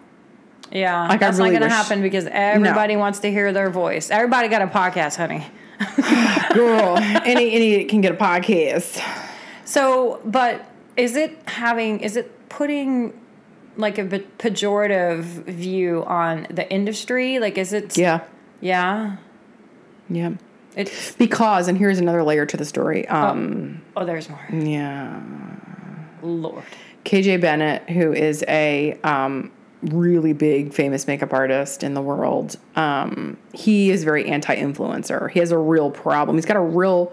yeah 0.71 1.09
Like, 1.09 1.21
that's 1.21 1.39
really 1.39 1.51
not 1.51 1.61
gonna 1.61 1.67
wish- 1.67 1.73
happen 1.75 2.01
because 2.03 2.27
everybody 2.31 2.97
wants 2.97 3.19
to 3.21 3.31
hear 3.31 3.53
their 3.53 3.71
voice 3.71 4.11
everybody 4.11 4.49
got 4.49 4.63
a 4.63 4.67
podcast 4.67 5.17
honey 5.17 5.45
Girl, 6.55 6.97
any 6.99 7.53
any 7.53 7.85
can 7.85 8.01
get 8.01 8.13
a 8.13 8.17
podcast. 8.17 9.03
so 9.65 10.21
but 10.25 10.65
is 10.97 11.17
it 11.17 11.39
having 11.49 12.01
is 12.01 12.17
it 12.17 12.49
putting 12.49 13.19
like 13.77 13.97
a 13.99 14.05
pejorative 14.05 15.23
view 15.47 16.05
on 16.05 16.47
the 16.51 16.69
industry 16.71 17.39
like 17.39 17.57
is 17.59 17.73
it 17.73 17.97
Yeah. 17.97 18.21
yeah 18.61 19.17
Yeah. 20.11 20.33
It 20.77 21.15
Because, 21.19 21.69
and 21.69 21.77
here's 21.77 21.99
another 21.99 22.23
layer 22.23 22.47
to 22.47 22.57
the 22.57 22.65
story. 22.65 23.07
Um, 23.09 23.83
oh 23.97 24.05
there's 24.05 24.29
more 24.29 24.41
Yeah. 24.53 25.21
lord 26.23 26.65
KJ 27.05 27.41
Bennett, 27.41 27.89
who 27.89 28.13
is 28.13 28.45
a 28.49 28.99
um, 29.03 29.51
really 29.83 30.33
big, 30.33 30.73
famous 30.75 31.07
makeup 31.07 31.33
artist 31.33 31.83
in 31.83 31.95
the 31.95 32.03
world, 32.03 32.57
um, 32.77 33.37
he 33.55 33.91
is 33.91 34.05
very 34.05 34.27
anti 34.29 34.55
influencer. 34.55 35.31
He 35.31 35.39
has 35.39 35.51
a 35.51 35.59
real 35.59 35.91
problem. 35.91 36.37
He's 36.37 36.45
got 36.45 36.57
a 36.57 36.61
real 36.61 37.13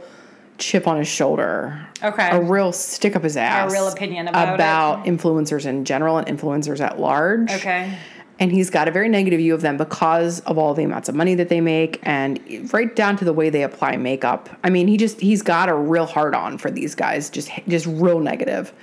chip 0.57 0.87
on 0.87 0.97
his 0.97 1.07
shoulder. 1.07 1.87
Okay. 2.03 2.29
A 2.29 2.41
real 2.41 2.71
stick 2.71 3.15
up 3.15 3.23
his 3.23 3.37
ass. 3.37 3.71
A 3.71 3.73
real 3.73 3.87
opinion 3.87 4.27
about 4.27 5.05
it. 5.05 5.09
influencers 5.09 5.65
in 5.65 5.85
general 5.85 6.17
and 6.17 6.27
influencers 6.27 6.79
at 6.79 6.99
large. 6.99 7.51
okay 7.51 7.97
and 8.39 8.51
he's 8.51 8.69
got 8.69 8.87
a 8.87 8.91
very 8.91 9.07
negative 9.07 9.39
view 9.39 9.53
of 9.53 9.61
them 9.61 9.77
because 9.77 10.41
of 10.41 10.57
all 10.57 10.73
the 10.73 10.83
amounts 10.83 11.07
of 11.07 11.15
money 11.15 11.35
that 11.35 11.49
they 11.49 11.61
make 11.61 11.99
and 12.03 12.39
right 12.73 12.95
down 12.95 13.15
to 13.17 13.25
the 13.25 13.33
way 13.33 13.49
they 13.49 13.63
apply 13.63 13.95
makeup. 13.97 14.49
I 14.63 14.69
mean 14.69 14.87
he 14.87 14.97
just 14.97 15.19
he's 15.21 15.41
got 15.41 15.69
a 15.69 15.75
real 15.75 16.05
hard 16.05 16.35
on 16.35 16.57
for 16.57 16.69
these 16.69 16.95
guys 16.95 17.29
just 17.29 17.49
just 17.67 17.85
real 17.85 18.19
negative. 18.19 18.73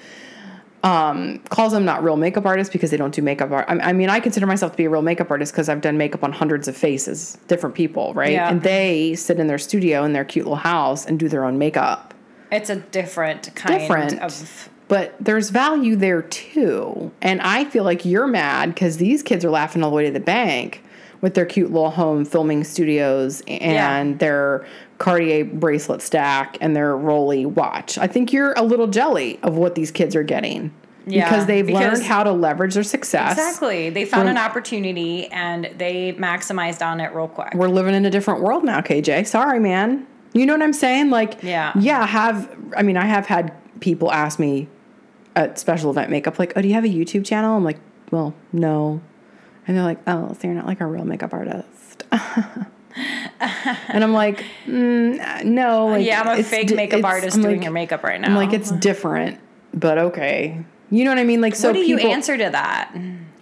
Um 0.82 1.38
calls 1.50 1.72
them 1.72 1.84
not 1.84 2.02
real 2.02 2.16
makeup 2.16 2.44
artists 2.44 2.72
because 2.72 2.90
they 2.90 2.96
don't 2.96 3.14
do 3.14 3.22
makeup 3.22 3.50
art. 3.52 3.66
I 3.68 3.78
I 3.90 3.92
mean 3.92 4.08
i 4.10 4.18
consider 4.18 4.46
myself 4.46 4.72
to 4.72 4.76
be 4.78 4.84
a 4.84 4.90
real 4.90 5.02
makeup 5.02 5.30
artist 5.30 5.52
because 5.52 5.68
i've 5.68 5.80
done 5.80 5.96
makeup 5.96 6.24
on 6.24 6.32
hundreds 6.32 6.66
of 6.66 6.76
faces 6.76 7.38
different 7.46 7.74
people 7.76 8.12
right? 8.14 8.32
Yeah. 8.32 8.48
and 8.50 8.62
they 8.62 9.14
sit 9.14 9.38
in 9.38 9.46
their 9.46 9.58
studio 9.58 10.02
in 10.04 10.12
their 10.12 10.24
cute 10.24 10.44
little 10.44 10.56
house 10.56 11.06
and 11.06 11.18
do 11.20 11.28
their 11.28 11.44
own 11.44 11.56
makeup. 11.58 12.14
It's 12.50 12.68
a 12.68 12.76
different 12.76 13.54
kind 13.54 13.78
Different. 13.80 14.20
of 14.20 14.68
but 14.92 15.14
there's 15.18 15.48
value 15.48 15.96
there 15.96 16.20
too. 16.20 17.10
And 17.22 17.40
I 17.40 17.64
feel 17.64 17.82
like 17.82 18.04
you're 18.04 18.26
mad 18.26 18.74
because 18.74 18.98
these 18.98 19.22
kids 19.22 19.42
are 19.42 19.48
laughing 19.50 19.82
all 19.82 19.88
the 19.88 19.96
way 19.96 20.04
to 20.04 20.10
the 20.10 20.20
bank 20.20 20.84
with 21.22 21.32
their 21.32 21.46
cute 21.46 21.72
little 21.72 21.88
home 21.92 22.26
filming 22.26 22.62
studios 22.62 23.42
and 23.48 24.10
Yeah. 24.12 24.18
their 24.18 24.66
Cartier 24.98 25.46
bracelet 25.46 26.02
stack 26.02 26.58
and 26.60 26.76
their 26.76 26.94
Rolly 26.94 27.46
watch. 27.46 27.96
I 27.96 28.06
think 28.06 28.34
you're 28.34 28.52
a 28.52 28.60
little 28.62 28.86
jelly 28.86 29.38
of 29.42 29.56
what 29.56 29.74
these 29.76 29.90
kids 29.90 30.14
are 30.14 30.22
getting. 30.24 30.72
Yeah, 31.06 31.24
because 31.24 31.46
they've 31.46 31.66
because- 31.66 31.80
learned 32.00 32.02
how 32.04 32.22
to 32.24 32.32
leverage 32.32 32.74
their 32.74 32.82
success. 32.82 33.32
Exactly. 33.32 33.88
They 33.88 34.04
found 34.04 34.24
We're- 34.24 34.32
an 34.32 34.44
opportunity 34.44 35.26
and 35.32 35.70
they 35.78 36.12
maximized 36.18 36.84
on 36.86 37.00
it 37.00 37.14
real 37.14 37.28
quick. 37.28 37.54
we're 37.54 37.68
living 37.68 37.94
in 37.94 38.04
a 38.04 38.10
different 38.10 38.42
world 38.42 38.62
now, 38.62 38.82
KJ. 38.82 39.24
Sorry, 39.24 39.58
man. 39.58 40.06
You 40.34 40.44
know 40.44 40.52
what 40.52 40.62
I'm 40.62 40.74
saying? 40.74 41.08
Like, 41.08 41.42
Yeah. 41.42 41.72
yeah. 41.78 42.04
Have 42.06 42.50
I 42.76 42.82
mean, 42.82 42.98
I 42.98 43.06
have 43.06 43.26
had 43.26 43.52
people 43.80 44.12
ask 44.12 44.38
me 44.38 44.68
at 45.36 45.58
special 45.58 45.90
event 45.90 46.10
makeup, 46.10 46.38
like, 46.38 46.52
"Oh, 46.56 46.62
do 46.62 46.68
you 46.68 46.74
have 46.74 46.84
a 46.84 46.88
YouTube 46.88 47.24
channel?" 47.24 47.56
I'm 47.56 47.64
like, 47.64 47.78
"Well, 48.10 48.34
no," 48.52 49.00
and 49.66 49.76
they're 49.76 49.84
like, 49.84 50.00
"Oh, 50.06 50.32
so 50.34 50.46
you're 50.46 50.54
not 50.54 50.66
like 50.66 50.80
a 50.80 50.86
real 50.86 51.04
makeup 51.04 51.32
artist." 51.32 52.04
and 53.40 54.04
I'm 54.04 54.12
like, 54.12 54.44
mm, 54.66 55.44
"No." 55.44 55.86
Like, 55.88 56.06
yeah, 56.06 56.20
I'm 56.22 56.38
a 56.40 56.42
fake 56.42 56.68
di- 56.68 56.74
makeup 56.76 57.04
artist 57.04 57.36
I'm 57.36 57.42
doing 57.42 57.56
like- 57.56 57.64
your 57.64 57.72
makeup 57.72 58.02
right 58.02 58.20
now. 58.20 58.28
I'm 58.28 58.34
like, 58.34 58.52
it's 58.52 58.70
different, 58.72 59.40
but 59.74 59.98
okay. 59.98 60.64
You 60.90 61.04
know 61.04 61.10
what 61.10 61.18
I 61.18 61.24
mean? 61.24 61.40
Like, 61.40 61.54
so 61.54 61.68
what 61.68 61.74
do 61.74 61.80
you 61.80 61.98
answer 61.98 62.36
to 62.36 62.50
that? 62.50 62.94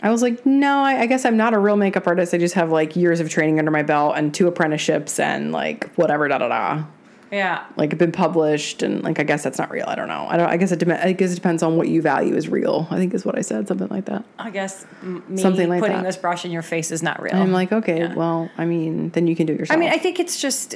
I 0.02 0.10
was 0.10 0.22
like, 0.22 0.46
no, 0.46 0.82
I, 0.84 1.00
I 1.00 1.06
guess 1.06 1.24
I'm 1.24 1.36
not 1.36 1.52
a 1.52 1.58
real 1.58 1.76
makeup 1.76 2.06
artist. 2.06 2.32
I 2.32 2.38
just 2.38 2.54
have 2.54 2.70
like 2.70 2.94
years 2.94 3.18
of 3.18 3.28
training 3.28 3.58
under 3.58 3.72
my 3.72 3.82
belt 3.82 4.14
and 4.16 4.32
two 4.32 4.46
apprenticeships 4.46 5.18
and 5.18 5.50
like 5.50 5.92
whatever, 5.94 6.28
da 6.28 6.38
da 6.38 6.48
da. 6.48 6.84
Yeah. 7.30 7.64
Like 7.76 7.96
been 7.96 8.10
published 8.12 8.82
and 8.82 9.02
like 9.04 9.20
I 9.20 9.22
guess 9.22 9.44
that's 9.44 9.58
not 9.58 9.70
real. 9.70 9.84
I 9.86 9.94
don't 9.94 10.08
know. 10.08 10.26
I 10.28 10.36
don't. 10.36 10.48
I 10.48 10.56
guess 10.56 10.72
it. 10.72 10.82
I 10.88 11.12
guess 11.12 11.30
it 11.32 11.36
depends 11.36 11.62
on 11.62 11.76
what 11.76 11.86
you 11.88 12.02
value 12.02 12.34
as 12.34 12.48
real. 12.48 12.88
I 12.90 12.96
think 12.96 13.14
is 13.14 13.24
what 13.24 13.38
I 13.38 13.40
said. 13.42 13.68
Something 13.68 13.88
like 13.88 14.06
that. 14.06 14.24
I 14.38 14.50
guess 14.50 14.84
m- 15.02 15.22
me 15.28 15.40
Something 15.40 15.68
like 15.68 15.80
putting 15.80 15.96
that. 15.98 16.04
this 16.04 16.16
brush 16.16 16.44
in 16.44 16.50
your 16.50 16.62
face 16.62 16.90
is 16.90 17.02
not 17.02 17.22
real. 17.22 17.32
And 17.34 17.42
I'm 17.42 17.52
like, 17.52 17.70
okay, 17.72 17.98
Yeah. 18.00 18.14
well, 18.14 18.50
I 18.58 18.64
mean, 18.64 19.10
then 19.10 19.26
you 19.28 19.36
can 19.36 19.46
do 19.46 19.52
it 19.52 19.60
yourself 19.60 19.76
I 19.76 19.80
mean, 19.80 19.90
I 19.90 19.96
think 19.98 20.18
it's 20.18 20.40
just 20.40 20.74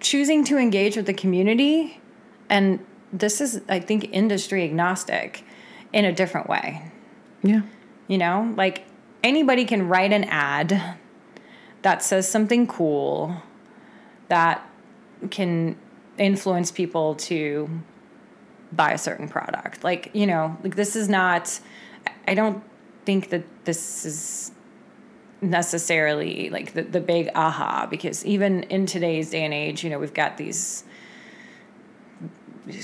choosing 0.00 0.44
to 0.44 0.58
engage 0.58 0.96
with 0.96 1.06
the 1.06 1.14
community, 1.14 1.98
and 2.50 2.78
this 3.12 3.40
is, 3.40 3.62
I 3.68 3.80
think, 3.80 4.10
industry 4.12 4.64
agnostic 4.64 5.44
in 5.94 6.04
a 6.04 6.12
different 6.12 6.46
way. 6.48 6.82
yeah, 7.42 7.62
You 8.06 8.18
know, 8.18 8.52
like 8.58 8.84
anybody 9.24 9.64
can 9.64 9.88
write 9.88 10.12
an 10.12 10.24
ad 10.24 10.96
that 11.80 12.02
says 12.02 12.28
something 12.30 12.66
cool 12.66 13.40
that 14.28 14.68
can 15.30 15.76
influence 16.18 16.70
people 16.70 17.14
to 17.14 17.68
buy 18.72 18.92
a 18.92 18.98
certain 18.98 19.28
product. 19.28 19.84
Like, 19.84 20.10
you 20.12 20.26
know, 20.26 20.56
like 20.62 20.76
this 20.76 20.96
is 20.96 21.08
not, 21.08 21.60
I 22.26 22.34
don't 22.34 22.62
think 23.04 23.30
that 23.30 23.44
this 23.64 24.04
is 24.04 24.52
necessarily 25.40 26.50
like 26.50 26.72
the, 26.72 26.82
the 26.82 27.00
big 27.00 27.30
aha 27.34 27.86
because 27.88 28.24
even 28.24 28.64
in 28.64 28.86
today's 28.86 29.30
day 29.30 29.44
and 29.44 29.54
age, 29.54 29.84
you 29.84 29.90
know, 29.90 29.98
we've 29.98 30.14
got 30.14 30.36
these 30.36 30.84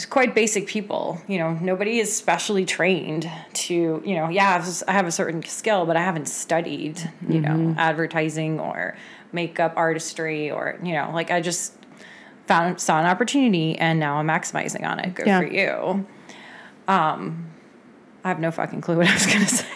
quite 0.08 0.34
basic 0.34 0.66
people. 0.66 1.20
You 1.26 1.38
know, 1.38 1.54
nobody 1.54 1.98
is 1.98 2.14
specially 2.14 2.64
trained 2.64 3.28
to, 3.54 4.02
you 4.04 4.14
know, 4.14 4.28
yeah, 4.28 4.48
I 4.48 4.52
have, 4.52 4.82
I 4.86 4.92
have 4.92 5.06
a 5.06 5.12
certain 5.12 5.42
skill, 5.42 5.86
but 5.86 5.96
I 5.96 6.02
haven't 6.02 6.28
studied, 6.28 7.00
you 7.28 7.40
know, 7.40 7.50
mm-hmm. 7.50 7.78
advertising 7.78 8.60
or 8.60 8.96
makeup 9.32 9.72
artistry 9.76 10.50
or, 10.50 10.78
you 10.82 10.92
know, 10.92 11.10
like 11.12 11.30
I 11.30 11.40
just 11.40 11.74
found 12.52 12.80
saw 12.80 13.00
an 13.00 13.06
opportunity 13.06 13.78
and 13.78 13.98
now 13.98 14.16
I'm 14.16 14.26
maximizing 14.28 14.84
on 14.86 14.98
it. 14.98 15.14
Good 15.14 15.26
Yeah. 15.26 15.40
for 15.40 15.46
you. 15.46 16.06
Um, 16.88 17.46
I 18.24 18.28
have 18.28 18.38
no 18.40 18.50
fucking 18.50 18.80
clue 18.80 18.96
what 18.98 19.08
I 19.08 19.14
was 19.14 19.26
gonna 19.26 19.46
say. 19.60 19.66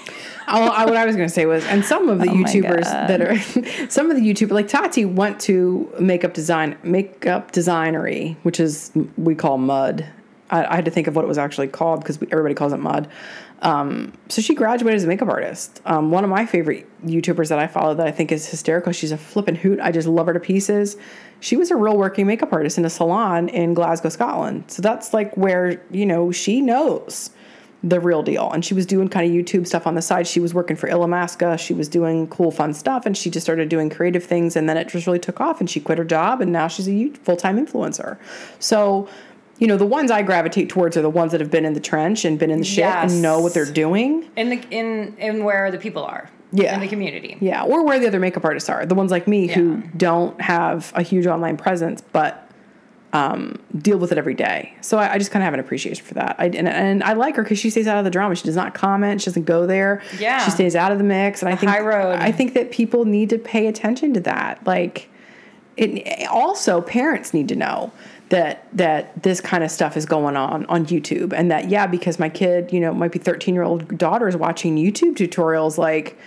Oh, 0.49 0.63
I, 0.69 0.85
what 0.85 0.97
I 0.97 1.05
was 1.05 1.17
going 1.17 1.27
to 1.29 1.35
say 1.35 1.45
was, 1.45 1.65
and 1.67 1.85
some 1.85 2.09
of 2.09 2.21
the 2.21 2.29
Oh 2.29 2.33
YouTubers 2.35 2.85
that 2.85 3.21
are, 3.21 3.37
some 3.91 4.13
of 4.13 4.17
the 4.17 4.23
YouTubers, 4.23 4.53
like 4.53 4.69
Tati 4.69 5.05
went 5.05 5.41
to 5.41 5.93
makeup 5.99 6.35
design, 6.35 6.79
makeup 6.85 7.51
Designory, 7.51 8.37
which 8.45 8.61
is, 8.61 8.93
we 9.17 9.35
call 9.35 9.59
mud. 9.59 10.07
I, 10.49 10.65
I 10.65 10.77
had 10.77 10.85
to 10.85 10.93
think 10.93 11.09
of 11.09 11.17
what 11.17 11.25
it 11.25 11.29
was 11.29 11.37
actually 11.37 11.67
called 11.67 11.99
because 11.99 12.21
everybody 12.31 12.55
calls 12.55 12.73
it 12.73 12.77
mud. 12.79 13.09
Um, 13.63 14.13
so 14.29 14.41
she 14.41 14.55
graduated 14.55 14.95
as 14.99 15.03
a 15.03 15.09
makeup 15.09 15.27
artist. 15.29 15.83
Um, 15.85 16.13
one 16.13 16.23
of 16.23 16.31
my 16.31 16.47
favorite 16.47 16.87
YouTubers 17.05 17.49
that 17.49 17.59
I 17.59 17.67
follow 17.67 17.95
that 17.97 18.07
I 18.07 18.13
think 18.13 18.31
is 18.31 18.47
hysterical. 18.49 18.93
She's 18.93 19.11
a 19.11 19.19
flippin' 19.19 19.57
hoot. 19.57 19.81
I 19.81 19.91
just 19.91 20.07
love 20.07 20.27
her 20.27 20.33
to 20.33 20.39
pieces. 20.39 20.97
She 21.41 21.57
was 21.57 21.71
a 21.71 21.77
real 21.77 21.97
working 21.97 22.27
makeup 22.27 22.53
artist 22.53 22.79
in 22.79 22.85
a 22.85 22.91
salon 22.91 23.49
in 23.49 23.75
Glasgow, 23.75 24.09
Scotland. 24.09 24.65
So 24.69 24.83
that's 24.83 25.13
like 25.13 25.37
where, 25.37 25.83
you 25.91 26.07
know, 26.07 26.33
she 26.33 26.61
knows 26.61 27.31
the 27.83 28.01
real 28.01 28.23
deal. 28.23 28.51
And 28.51 28.65
she 28.65 28.75
was 28.75 28.87
doing 28.87 29.09
kind 29.09 29.27
of 29.27 29.33
YouTube 29.33 29.67
stuff 29.67 29.87
on 29.87 29.95
the 29.95 30.03
side. 30.03 30.27
She 30.27 30.41
was 30.41 30.55
working 30.55 30.77
for 30.77 30.89
Illamasqua. 30.89 31.59
She 31.59 31.75
was 31.75 31.89
doing 31.89 32.27
cool, 32.29 32.51
fun 32.51 32.75
stuff. 32.75 33.07
And 33.07 33.17
she 33.17 33.31
just 33.31 33.45
started 33.45 33.69
doing 33.69 33.91
creative 33.91 34.25
things. 34.25 34.57
And 34.57 34.69
then 34.69 34.77
it 34.77 34.89
just 34.89 35.07
really 35.07 35.19
took 35.19 35.41
off. 35.41 35.61
And 35.61 35.69
she 35.69 35.79
quit 35.79 35.99
her 35.99 36.05
job. 36.05 36.41
And 36.41 36.53
now 36.53 36.69
she's 36.69 36.89
a 36.89 37.11
full 37.11 37.37
time 37.37 37.65
influencer. 37.65 38.19
So, 38.59 39.09
you 39.59 39.67
know, 39.67 39.77
the 39.77 39.87
ones 39.87 40.11
I 40.11 40.23
gravitate 40.23 40.69
towards 40.69 40.97
are 40.97 41.03
the 41.03 41.11
ones 41.11 41.33
that 41.33 41.41
have 41.41 41.51
been 41.51 41.65
in 41.65 41.75
the 41.75 41.81
trench 41.81 42.25
and 42.25 42.39
been 42.39 42.51
in 42.51 42.59
the 42.59 42.65
shit 42.65 42.79
Yes. 42.79 43.13
and 43.13 43.23
know 43.23 43.41
what 43.41 43.55
they're 43.55 43.71
doing. 43.71 44.29
In 44.37 44.49
the 44.51 44.61
in 44.71 45.15
in 45.19 45.45
where 45.45 45.71
the 45.71 45.79
people 45.79 46.03
are. 46.05 46.29
Yeah. 46.53 46.75
In 46.75 46.81
the 46.81 46.89
community. 46.89 47.37
Yeah. 47.41 47.65
Or 47.65 47.85
where 47.85 47.99
the 47.99 48.07
other 48.07 48.21
makeup 48.21 48.45
artists 48.45 48.69
are. 48.69 48.87
The 48.87 48.95
ones 48.95 49.11
like 49.11 49.27
me 49.27 49.49
who 49.49 49.83
don't 49.97 50.41
have 50.41 50.93
a 50.95 51.03
huge 51.03 51.27
online 51.27 51.57
presence, 51.57 52.01
but 52.01 52.47
um, 53.13 53.59
deal 53.77 53.99
with 53.99 54.13
it 54.13 54.19
every 54.19 54.35
day. 54.35 54.75
So 54.81 54.99
I, 54.99 55.15
I 55.15 55.19
just 55.19 55.31
kind 55.31 55.43
of 55.43 55.45
have 55.45 55.55
an 55.55 55.61
appreciation 55.61 56.05
for 56.05 56.15
that. 56.15 56.37
I, 56.39 56.47
and, 56.47 56.69
and 56.69 57.03
I 57.03 57.15
like 57.15 57.37
her 57.37 57.43
because 57.43 57.59
she 57.59 57.71
stays 57.71 57.87
out 57.87 57.99
of 57.99 58.05
the 58.05 58.11
drama. 58.11 58.37
She 58.37 58.45
does 58.45 58.57
not 58.57 58.75
comment. 58.75 59.23
She 59.23 59.27
doesn't 59.27 59.45
go 59.45 59.67
there. 59.67 60.03
Yeah. 60.19 60.45
She 60.45 60.51
stays 60.51 60.77
out 60.77 60.93
of 60.93 60.99
the 60.99 61.05
mix. 61.05 61.43
And 61.43 61.53
I 61.53 61.57
think. 61.57 61.73
I 61.73 62.33
think 62.33 62.55
that 62.55 62.71
people 62.71 63.05
need 63.05 63.31
to 63.31 63.39
pay 63.39 63.67
attention 63.67 64.15
to 64.15 64.21
that. 64.21 64.65
Like, 64.67 65.09
it 65.77 66.27
also 66.29 66.81
parents 66.81 67.35
need 67.35 67.49
to 67.49 67.57
know 67.57 67.93
that 68.29 68.67
that 68.77 69.23
this 69.23 69.41
kind 69.41 69.63
of 69.63 69.71
stuff 69.71 69.97
is 69.97 70.05
going 70.05 70.37
on 70.37 70.67
on 70.67 70.87
YouTube 70.87 71.33
and 71.33 71.51
that 71.51 71.69
yeah 71.69 71.87
because 71.87 72.19
my 72.19 72.29
kid 72.29 72.73
you 72.73 72.81
know 72.81 72.93
might 72.93 73.13
be 73.13 73.19
13 73.19 73.55
year 73.55 73.63
old 73.63 73.97
daughter 73.97 74.27
is 74.27 74.37
watching 74.37 74.77
YouTube 74.77 75.15
tutorials 75.15 75.79
like 75.79 76.19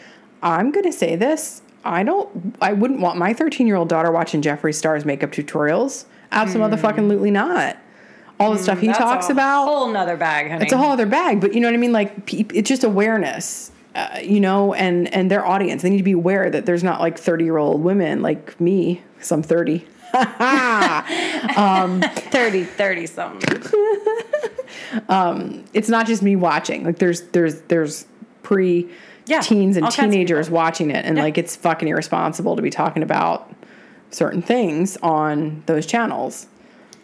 I'm 0.42 0.72
gonna 0.72 0.92
say 0.92 1.16
this. 1.16 1.62
I 1.84 2.04
don't 2.04 2.56
I 2.62 2.74
wouldn't 2.74 3.00
want 3.00 3.18
my 3.18 3.34
13 3.34 3.68
year 3.68 3.76
old 3.76 3.90
daughter 3.90 4.12
watching 4.12 4.42
Jeffree 4.42 4.76
Star's 4.76 5.06
makeup 5.06 5.32
tutorials. 5.32 6.06
Absolutely 6.32 7.32
not. 7.32 7.78
All 8.40 8.54
the 8.54 8.60
stuff 8.60 8.80
he. 8.80 8.88
Talks 8.88 9.30
a 9.30 9.34
about 9.34 9.66
whole 9.66 9.90
nother 9.90 10.16
bag, 10.16 10.50
honey. 10.50 10.64
it's 10.64 10.74
a 10.74 10.78
whole 10.78 10.92
other 10.92 11.06
bag 11.06 11.42
but 11.42 11.54
you 11.54 11.60
know 11.60 11.68
what 11.68 11.74
i 11.74 11.78
mean? 11.78 11.92
Like 11.92 12.32
it's 12.34 12.70
just 12.70 12.84
awareness 12.84 13.72
uh, 13.96 14.20
you 14.22 14.40
know 14.40 14.74
and 14.74 15.14
and 15.14 15.32
their 15.32 15.46
audience. 15.46 15.82
They 15.82 15.90
need 15.90 15.98
to 15.98 16.04
be 16.04 16.14
aware 16.14 16.50
that 16.50 16.66
there's 16.66 16.84
not 16.84 17.00
like 17.02 17.18
30 17.18 17.44
year 17.44 17.58
old 17.58 17.82
women 17.82 18.22
like 18.22 18.60
me 18.60 19.04
some 19.20 19.44
30 19.44 19.86
um, 21.58 22.02
30, 22.02 22.64
30 22.64 23.06
something. 23.06 23.64
um, 25.10 25.64
it's 25.74 25.90
not 25.90 26.08
just 26.08 26.24
me 26.24 26.36
watching. 26.36 26.84
Like 26.84 26.98
there's 26.98 27.22
there's 27.30 27.62
there's 27.62 28.06
pre 28.42 28.90
Yeah, 29.30 29.42
teens 29.42 29.78
and 29.78 29.86
all 29.86 29.92
kinds 29.92 30.08
of 30.08 30.12
teenagers 30.12 30.50
watching 30.50 30.90
it 30.92 31.06
and 31.06 31.18
Yeah. 31.18 31.24
like 31.24 31.38
it's 31.38 31.56
fucking 31.56 31.88
irresponsible 31.88 32.56
to 32.56 32.62
be 32.62 32.70
talking 32.70 33.04
about 33.04 33.54
certain 34.12 34.42
things 34.42 34.98
on 35.04 35.64
those 35.68 35.86
channels 35.86 36.48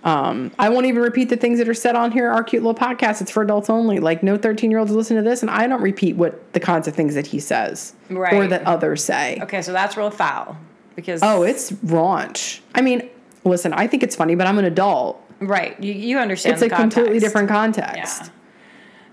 um, 0.03 0.51
I 0.59 0.69
won't 0.69 0.85
even 0.85 1.01
repeat 1.01 1.29
the 1.29 1.35
things 1.35 1.57
that 1.57 1.67
are 1.67 1.73
said 1.73 1.95
on 1.95 2.11
here. 2.11 2.29
Our 2.29 2.43
cute 2.43 2.61
little 2.61 2.79
podcast. 2.79 3.21
It's 3.21 3.31
for 3.31 3.41
adults 3.41 3.71
only. 3.71 3.97
Like 3.99 4.21
no 4.21 4.37
thirteen 4.37 4.69
year 4.69 4.79
olds 4.79 4.91
listen 4.91 5.17
to 5.17 5.23
this, 5.23 5.41
and 5.41 5.49
I 5.49 5.65
don't 5.65 5.81
repeat 5.81 6.15
what 6.15 6.53
the 6.53 6.59
kinds 6.59 6.87
of 6.87 6.93
things 6.93 7.15
that 7.15 7.25
he 7.25 7.39
says 7.39 7.93
or 8.11 8.17
Right. 8.17 8.47
that 8.51 8.61
others 8.67 9.03
say. 9.03 9.39
Okay, 9.41 9.63
so 9.63 9.71
that's 9.73 9.97
real 9.97 10.11
foul. 10.11 10.57
Because 10.95 11.21
Oh, 11.23 11.41
it's 11.41 11.71
raunch. 11.71 12.59
I 12.75 12.81
mean, 12.81 13.09
listen, 13.45 13.73
I 13.73 13.87
think 13.87 14.03
it's 14.03 14.15
funny, 14.15 14.35
but 14.35 14.45
I'm 14.45 14.59
an 14.59 14.65
adult. 14.65 15.19
right. 15.39 15.75
You 15.81 15.91
you 15.93 16.19
understand 16.19 16.53
It's 16.53 16.61
a 16.61 16.69
completely 16.69 17.17
different 17.17 17.49
context. 17.49 18.21
Yeah, 18.25 18.29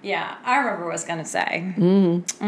I 0.04 0.56
remember 0.58 0.84
what 0.84 0.90
I 0.90 0.94
was 0.94 1.04
gonna 1.04 1.24
say. 1.24 1.72
Mm-hmm. 1.76 2.44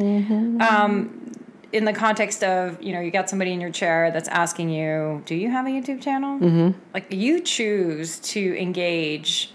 Mm-hmm. 0.00 0.60
Um, 0.60 1.32
in 1.72 1.84
the 1.84 1.92
context 1.92 2.42
of 2.42 2.80
you 2.82 2.92
know 2.92 3.00
you 3.00 3.10
got 3.10 3.28
somebody 3.28 3.52
in 3.52 3.60
your 3.60 3.70
chair 3.70 4.10
that's 4.10 4.28
asking 4.28 4.70
you, 4.70 5.22
do 5.26 5.34
you 5.34 5.50
have 5.50 5.66
a 5.66 5.70
YouTube 5.70 6.00
channel? 6.00 6.38
Mm-hmm. 6.38 6.78
Like 6.94 7.12
you 7.12 7.40
choose 7.40 8.18
to 8.20 8.58
engage 8.60 9.52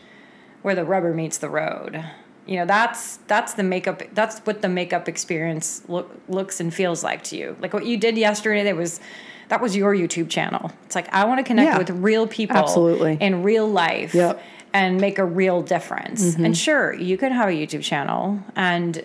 where 0.61 0.75
the 0.75 0.85
rubber 0.85 1.13
meets 1.13 1.37
the 1.39 1.49
road. 1.49 2.03
You 2.45 2.57
know 2.57 2.65
that's 2.65 3.17
that's 3.27 3.53
the 3.53 3.63
makeup. 3.63 4.01
That's 4.13 4.39
what 4.39 4.61
the 4.61 4.69
makeup 4.69 5.07
experience 5.07 5.83
look, 5.87 6.11
looks 6.27 6.59
and 6.59 6.73
feels 6.73 7.03
like 7.03 7.23
to 7.25 7.37
you. 7.37 7.55
Like 7.59 7.73
what 7.73 7.85
you 7.85 7.97
did 7.97 8.17
yesterday. 8.17 8.63
That 8.63 8.75
was 8.75 8.99
that 9.49 9.61
was 9.61 9.75
your 9.75 9.93
YouTube 9.93 10.29
channel. 10.29 10.71
It's 10.85 10.95
like 10.95 11.11
I 11.13 11.25
want 11.25 11.39
to 11.39 11.43
connect 11.43 11.71
Yeah. 11.71 11.77
with 11.77 11.89
real 11.89 12.27
people 12.27 12.57
Absolutely. 12.57 13.17
in 13.19 13.43
real 13.43 13.67
life 13.67 14.13
Yep. 14.13 14.41
And 14.73 14.99
make 14.99 15.17
a 15.17 15.25
real 15.25 15.61
difference. 15.61 16.35
And 16.35 16.57
sure, 16.57 16.93
you 16.93 17.17
can 17.17 17.31
have 17.31 17.49
a 17.49 17.51
YouTube 17.51 17.83
channel 17.83 18.39
and 18.55 19.03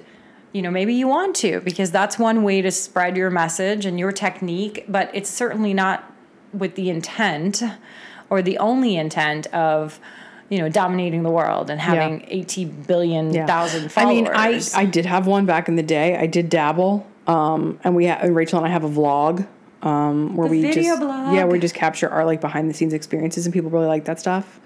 you 0.52 0.62
know, 0.62 0.70
maybe 0.70 0.94
you 0.94 1.06
want 1.06 1.36
to 1.36 1.60
because 1.60 1.90
that's 1.90 2.18
one 2.18 2.42
way 2.42 2.62
to 2.62 2.70
spread 2.70 3.14
your 3.16 3.28
message 3.30 3.84
and 3.84 3.98
your 3.98 4.10
technique, 4.10 4.86
but 4.88 5.10
it's 5.12 5.28
certainly 5.28 5.74
not 5.74 6.10
with 6.54 6.76
the 6.76 6.88
intent 6.88 7.62
or 8.30 8.40
the 8.40 8.56
only 8.58 8.96
intent 8.96 9.46
of 9.48 10.00
you 10.48 10.58
know, 10.58 10.68
dominating 10.68 11.24
the 11.24 11.30
world 11.30 11.70
and 11.70 11.80
having 11.80 12.24
80 12.28 12.64
billion 12.66 13.32
thousand 13.46 13.86
I 13.86 13.88
followers. 13.88 14.28
I 14.72 14.80
mean, 14.80 14.86
I 14.86 14.88
I 14.88 14.90
did 14.90 15.04
have 15.04 15.26
one 15.26 15.44
back 15.44 15.68
in 15.68 15.74
the 15.76 15.82
day. 15.82 16.16
I 16.16 16.26
did 16.26 16.48
dabble. 16.48 17.06
Um, 17.26 17.80
and 17.82 17.96
we 17.96 18.06
ha- 18.06 18.20
Rachel 18.22 18.58
and 18.58 18.66
I 18.66 18.70
have 18.70 18.84
a 18.84 18.88
vlog. 18.88 19.46
Um, 19.82 20.36
where 20.36 20.48
The 20.48 20.52
we 20.52 20.62
video 20.62 20.82
just 20.82 21.00
blog. 21.00 21.34
yeah, 21.34 21.44
we 21.44 21.58
just 21.58 21.74
capture 21.74 22.08
our 22.08 22.24
like 22.24 22.40
behind 22.40 22.70
the 22.70 22.74
scenes 22.74 22.92
experiences, 22.92 23.44
and 23.46 23.52
people 23.52 23.70
really 23.70 23.86
like 23.86 24.04
that 24.06 24.18
stuff. 24.18 24.58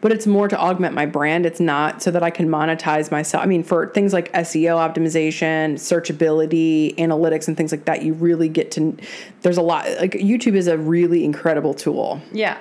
But 0.00 0.12
it's 0.12 0.26
more 0.26 0.48
to 0.48 0.58
augment 0.58 0.94
my 0.94 1.06
brand. 1.06 1.46
It's 1.46 1.60
not 1.60 2.02
so 2.02 2.10
that 2.10 2.22
I 2.22 2.30
can 2.30 2.48
monetize 2.48 3.10
myself. 3.10 3.42
I 3.42 3.46
mean, 3.46 3.62
for 3.62 3.86
things 3.88 4.12
like 4.12 4.30
SEO 4.32 4.76
optimization, 4.76 5.74
searchability, 5.74 6.94
analytics, 6.96 7.48
and 7.48 7.56
things 7.56 7.72
like 7.72 7.86
that, 7.86 8.02
you 8.02 8.12
really 8.12 8.48
get 8.48 8.70
to. 8.72 8.96
There's 9.42 9.56
a 9.56 9.62
lot. 9.62 9.86
Like 10.00 10.12
YouTube 10.12 10.54
is 10.54 10.66
a 10.66 10.76
really 10.76 11.24
incredible 11.24 11.72
tool 11.72 12.20
yeah. 12.32 12.58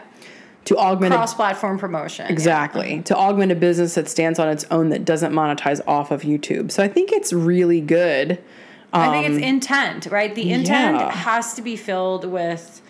to 0.66 0.78
augment. 0.78 1.14
Cross 1.14 1.34
platform 1.34 1.78
promotion. 1.78 2.28
Exactly. 2.28 3.02
To 3.04 3.18
augment 3.18 3.52
a 3.52 3.56
business 3.56 3.96
that 3.96 4.08
stands 4.08 4.40
on 4.40 4.48
its 4.48 4.66
own 4.72 4.90
that 4.90 5.04
doesn't 5.04 5.34
monetize 5.34 5.82
off 5.86 6.12
of 6.12 6.22
YouTube. 6.22 6.72
So 6.72 6.82
I 6.82 6.88
think 6.88 7.12
it's 7.12 7.34
really 7.34 7.82
good. 7.82 8.42
I 8.94 9.10
think 9.10 9.34
it's 9.34 9.44
intent, 9.44 10.06
right? 10.12 10.34
The 10.36 10.52
intent 10.52 10.98
Um, 10.98 11.02
yeah. 11.02 11.12
has 11.12 11.56
to 11.56 11.64
be 11.64 11.76
filled 11.76 12.26
with 12.26 12.82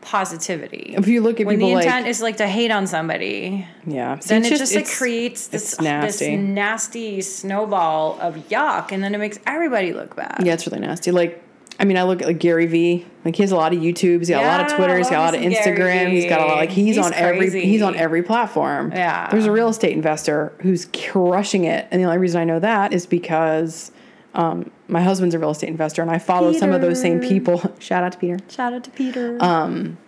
positivity. 0.00 0.94
If 0.96 1.08
you 1.08 1.20
look 1.20 1.40
at 1.40 1.46
when 1.46 1.56
people 1.56 1.68
the 1.70 1.74
like 1.76 1.86
intent 1.86 2.06
is 2.06 2.20
like 2.20 2.36
to 2.38 2.46
hate 2.46 2.70
on 2.70 2.86
somebody, 2.86 3.66
yeah, 3.86 4.18
See, 4.18 4.28
then 4.28 4.44
it 4.44 4.48
just, 4.50 4.74
like 4.74 4.82
it's- 4.82 4.98
creates 4.98 5.48
this 5.48 5.62
it's 5.62 5.70
this 5.76 5.80
nasty. 5.80 6.36
nasty 6.36 7.20
snowball 7.20 8.18
of 8.20 8.36
yuck, 8.48 8.92
and 8.92 9.02
then 9.02 9.14
it 9.14 9.18
makes 9.18 9.38
everybody 9.46 9.92
look 9.92 10.16
bad. 10.16 10.42
Yeah, 10.44 10.54
it's 10.54 10.66
really 10.66 10.80
nasty. 10.80 11.10
Like 11.10 11.42
I 11.78 11.84
mean, 11.84 11.96
I 11.96 12.02
look 12.02 12.20
at 12.20 12.28
like 12.28 12.38
Gary 12.38 12.66
Vee. 12.66 13.06
Like 13.24 13.36
he 13.36 13.42
has 13.42 13.52
a 13.52 13.56
lot 13.56 13.72
of 13.72 13.78
YouTubes, 13.80 14.18
he's 14.20 14.28
got 14.30 14.44
a 14.44 14.46
lot 14.46 14.60
of 14.60 14.70
Yeah, 14.70 14.76
Twitter, 14.76 14.98
he's 14.98 15.08
got 15.10 15.18
a 15.18 15.24
lot 15.24 15.34
of 15.34 15.40
love 15.40 15.50
me 15.50 15.56
some 15.62 15.74
Gary 15.74 15.90
Instagram, 15.92 16.10
he's 16.12 16.26
got 16.26 16.40
a 16.40 16.44
lot 16.44 16.56
like 16.56 16.70
he's, 16.70 16.96
He's 16.96 16.98
on 17.04 17.14
every 17.14 17.60
he's 17.60 17.82
on 17.82 17.96
every 17.96 18.22
platform. 18.22 18.92
Yeah. 18.92 19.30
There's 19.30 19.46
a 19.46 19.52
real 19.52 19.68
estate 19.68 19.92
investor 19.92 20.52
who's 20.60 20.86
crushing 20.86 21.64
it. 21.64 21.86
And 21.90 22.00
the 22.00 22.06
only 22.06 22.18
reason 22.18 22.40
I 22.40 22.44
know 22.44 22.58
that 22.58 22.92
is 22.92 23.06
because 23.06 23.92
um, 24.34 24.70
my 24.90 25.02
husband's 25.02 25.34
a 25.34 25.38
real 25.38 25.50
estate 25.50 25.68
investor 25.68 26.02
and 26.02 26.10
I 26.10 26.18
follow 26.18 26.52
some 26.52 26.72
of 26.72 26.80
those 26.80 27.00
same 27.00 27.20
people. 27.20 27.62
Shout 27.78 28.02
out 28.04 28.12
to 28.12 28.18
Peter. 28.18 28.38
Shout 28.48 28.72
out 28.72 28.84
to 28.84 28.90
Peter. 28.90 29.36
Um, 29.40 29.98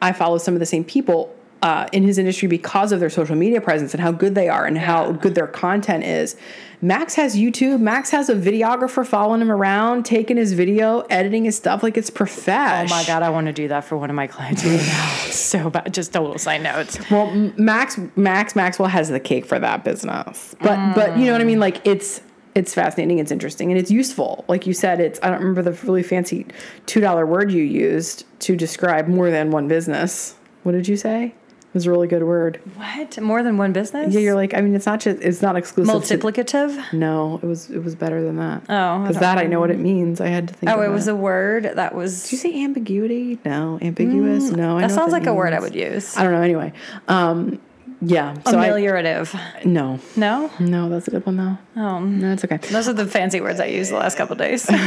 I 0.00 0.12
follow 0.12 0.38
some 0.38 0.54
of 0.54 0.60
the 0.60 0.66
same 0.66 0.84
people 0.84 1.34
uh, 1.62 1.88
in 1.92 2.04
his 2.04 2.18
industry 2.18 2.46
because 2.48 2.92
of 2.92 3.00
their 3.00 3.10
social 3.10 3.34
media 3.34 3.60
presence 3.60 3.92
and 3.92 4.00
how 4.00 4.12
good 4.12 4.34
they 4.34 4.48
are 4.48 4.64
and 4.64 4.78
how 4.78 5.12
good 5.12 5.34
their 5.34 5.46
content 5.46 6.04
is. 6.04 6.36
Max 6.80 7.16
has 7.16 7.36
YouTube. 7.36 7.80
Max 7.80 8.10
has 8.10 8.28
a 8.28 8.36
videographer 8.36 9.04
following 9.04 9.40
him 9.40 9.50
around, 9.50 10.04
taking 10.04 10.36
his 10.36 10.52
video, 10.52 11.00
editing 11.10 11.44
his 11.44 11.56
stuff 11.56 11.82
like 11.82 11.96
it's 11.96 12.10
professional. 12.10 12.86
oh 12.86 13.00
my 13.00 13.04
god, 13.04 13.24
I 13.24 13.30
want 13.30 13.48
to 13.48 13.52
do 13.52 13.66
that 13.68 13.82
for 13.82 13.96
one 13.96 14.10
of 14.10 14.14
my 14.16 14.28
clients 14.28 14.64
right 14.64 14.78
now. 14.78 15.08
so 15.30 15.70
bad. 15.70 15.92
Just 15.92 16.14
a 16.14 16.20
little 16.20 16.38
side 16.38 16.62
note. 16.62 17.10
Well, 17.10 17.32
Max 17.56 17.98
Max 18.14 18.54
Maxwell 18.54 18.88
has 18.88 19.08
the 19.08 19.18
cake 19.18 19.44
for 19.44 19.58
that 19.58 19.82
business, 19.82 20.54
but 20.60 20.94
but 20.94 21.18
you 21.18 21.26
know 21.26 21.32
what 21.32 21.40
I 21.40 21.44
mean. 21.44 21.58
Like 21.58 21.84
it's 21.84 22.20
it's 22.58 22.74
fascinating, 22.74 23.18
it's 23.18 23.30
interesting, 23.30 23.70
and 23.70 23.78
it's 23.80 23.90
useful. 23.90 24.44
Like 24.48 24.66
you 24.66 24.72
said, 24.74 25.00
it's 25.00 25.20
I 25.22 25.30
don't 25.30 25.38
remember 25.38 25.62
the 25.62 25.72
really 25.86 26.02
fancy 26.02 26.46
two 26.86 27.00
dollar 27.00 27.24
word 27.24 27.52
you 27.52 27.62
used 27.62 28.24
to 28.40 28.56
describe 28.56 29.06
more 29.08 29.30
than 29.30 29.50
one 29.50 29.68
business. 29.68 30.34
What 30.64 30.72
did 30.72 30.88
you 30.88 30.96
say? 30.96 31.26
It 31.68 31.74
was 31.74 31.86
a 31.86 31.90
really 31.90 32.08
good 32.08 32.22
word. 32.24 32.60
What? 32.76 33.20
More 33.20 33.42
than 33.42 33.58
one 33.58 33.72
business? 33.74 34.12
Yeah, 34.12 34.20
you're 34.20 34.34
like 34.34 34.54
I 34.54 34.60
mean, 34.62 34.74
it's 34.74 34.86
not 34.86 35.00
just 35.00 35.20
it's 35.20 35.40
not 35.42 35.54
exclusive. 35.54 36.02
to- 36.04 36.18
multiplicative. 36.18 36.92
no, 36.92 37.38
it 37.42 37.46
was 37.46 37.70
it 37.70 37.84
was 37.84 37.94
better 37.94 38.22
than 38.24 38.36
that. 38.36 38.62
Oh, 38.68 39.02
because 39.02 39.18
that 39.18 39.38
I 39.38 39.44
know 39.44 39.60
what 39.60 39.70
it 39.70 39.78
means. 39.78 40.20
I 40.20 40.28
had 40.28 40.48
to 40.48 40.54
think. 40.54 40.72
Oh, 40.72 40.80
it 40.82 40.88
was 40.88 41.04
that. 41.04 41.12
a 41.12 41.16
word 41.16 41.64
that 41.74 41.94
was. 41.94 42.22
Did 42.24 42.32
you 42.32 42.38
say 42.38 42.64
ambiguity? 42.64 43.38
No, 43.44 43.78
ambiguous. 43.82 44.50
no, 44.50 44.78
I 44.78 44.82
Mm, 44.82 44.88
that 44.88 44.94
sounds 44.94 45.12
like 45.12 45.26
a 45.26 45.34
word 45.34 45.52
I 45.52 45.60
would 45.60 45.74
use. 45.74 46.16
I 46.16 46.22
don't 46.24 46.32
know. 46.32 46.40
Anyway, 46.42 46.72
um, 47.06 47.60
yeah. 48.00 48.34
So 48.46 48.58
I, 48.58 48.68
Ameliorative. 48.68 49.64
no, 49.64 49.98
no? 50.16 50.50
no, 50.60 50.88
that's 50.88 51.08
a 51.08 51.10
good 51.10 51.26
one 51.26 51.36
though. 51.36 51.58
Oh, 51.76 51.98
No, 52.00 52.32
it's 52.32 52.44
okay. 52.44 52.56
those 52.70 52.88
are 52.88 52.92
the 52.92 53.06
fancy 53.06 53.40
words 53.40 53.60
I 53.60 53.66
used 53.66 53.90
the 53.90 53.96
last 53.96 54.16
couple 54.16 54.36
days. 54.36 54.68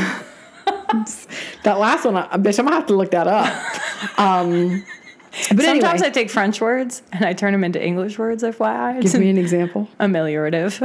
That 1.63 1.79
last 1.79 2.03
one, 2.05 2.17
I, 2.17 2.37
bitch, 2.37 2.59
I'm 2.59 2.65
gonna 2.65 2.75
have 2.75 2.87
to 2.87 2.95
look 2.95 3.11
that 3.11 3.27
up. 3.27 3.51
Um, 4.17 4.83
but 5.31 5.63
Sometimes 5.63 5.85
anyway, 5.85 6.07
I 6.07 6.09
take 6.09 6.29
French 6.29 6.59
words 6.59 7.01
and 7.13 7.23
I 7.23 7.33
turn 7.33 7.53
them 7.53 7.63
into 7.63 7.81
English 7.83 8.17
words. 8.19 8.43
FYI, 8.43 8.99
give 9.01 9.13
me 9.19 9.29
an 9.29 9.37
example. 9.45 9.87
ameliorative. 9.99 10.79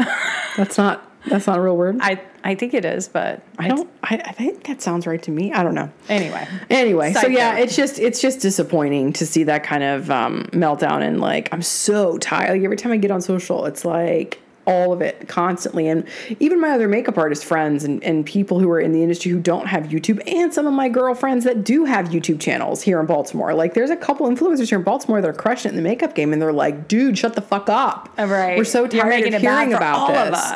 That's 0.56 0.78
not 0.78 1.05
that's 1.28 1.46
not 1.46 1.58
a 1.58 1.60
real 1.62 1.76
word. 1.76 1.98
I 2.00 2.20
I 2.44 2.54
think 2.54 2.74
it 2.74 2.84
is, 2.84 3.08
but 3.08 3.42
I 3.58 3.68
don't. 3.68 3.90
I, 4.02 4.16
I 4.24 4.32
think 4.32 4.64
that 4.68 4.80
sounds 4.80 5.06
right 5.06 5.22
to 5.24 5.30
me. 5.30 5.52
I 5.52 5.62
don't 5.62 5.74
know. 5.74 5.90
Anyway, 6.08 6.46
Anyway, 6.70 7.12
so 7.12 7.26
yeah, 7.26 7.52
note. 7.52 7.60
it's 7.62 7.76
just 7.76 7.98
it's 7.98 8.20
just 8.20 8.40
disappointing 8.40 9.12
to 9.14 9.26
see 9.26 9.44
that 9.44 9.64
kind 9.64 9.82
of 9.82 10.10
um, 10.10 10.44
meltdown 10.52 11.02
and 11.02 11.20
like 11.20 11.48
I'm 11.52 11.62
so 11.62 12.18
tired. 12.18 12.50
Like 12.52 12.62
every 12.62 12.76
time 12.76 12.92
I 12.92 12.96
get 12.98 13.10
on 13.10 13.20
social, 13.20 13.66
it's 13.66 13.84
like 13.84 14.40
all 14.66 14.92
of 14.92 15.00
it 15.00 15.28
constantly. 15.28 15.88
And 15.88 16.06
even 16.40 16.60
my 16.60 16.70
other 16.70 16.88
makeup 16.88 17.16
artist 17.16 17.44
friends 17.44 17.84
and, 17.84 18.02
and 18.02 18.26
people 18.26 18.58
who 18.58 18.70
are 18.70 18.80
in 18.80 18.92
the 18.92 19.02
industry 19.02 19.30
who 19.30 19.40
don't 19.40 19.66
have 19.66 19.84
YouTube, 19.84 20.20
and 20.26 20.52
some 20.52 20.66
of 20.66 20.72
my 20.72 20.88
girlfriends 20.88 21.44
that 21.44 21.64
do 21.64 21.84
have 21.84 22.08
YouTube 22.08 22.40
channels 22.40 22.82
here 22.82 23.00
in 23.00 23.06
Baltimore. 23.06 23.54
Like 23.54 23.74
there's 23.74 23.90
a 23.90 23.96
couple 23.96 24.28
influencers 24.28 24.68
here 24.68 24.78
in 24.78 24.84
Baltimore 24.84 25.20
that 25.20 25.28
are 25.28 25.32
crushing 25.32 25.70
it 25.70 25.72
in 25.72 25.76
the 25.76 25.88
makeup 25.88 26.14
game, 26.14 26.32
and 26.32 26.42
they're 26.42 26.52
like, 26.52 26.88
"Dude, 26.88 27.16
shut 27.16 27.34
the 27.34 27.42
fuck 27.42 27.68
up." 27.68 28.12
Right. 28.18 28.58
We're 28.58 28.64
so 28.64 28.86
tired 28.86 29.34
of 29.34 29.40
hearing 29.40 29.72
about 29.72 30.08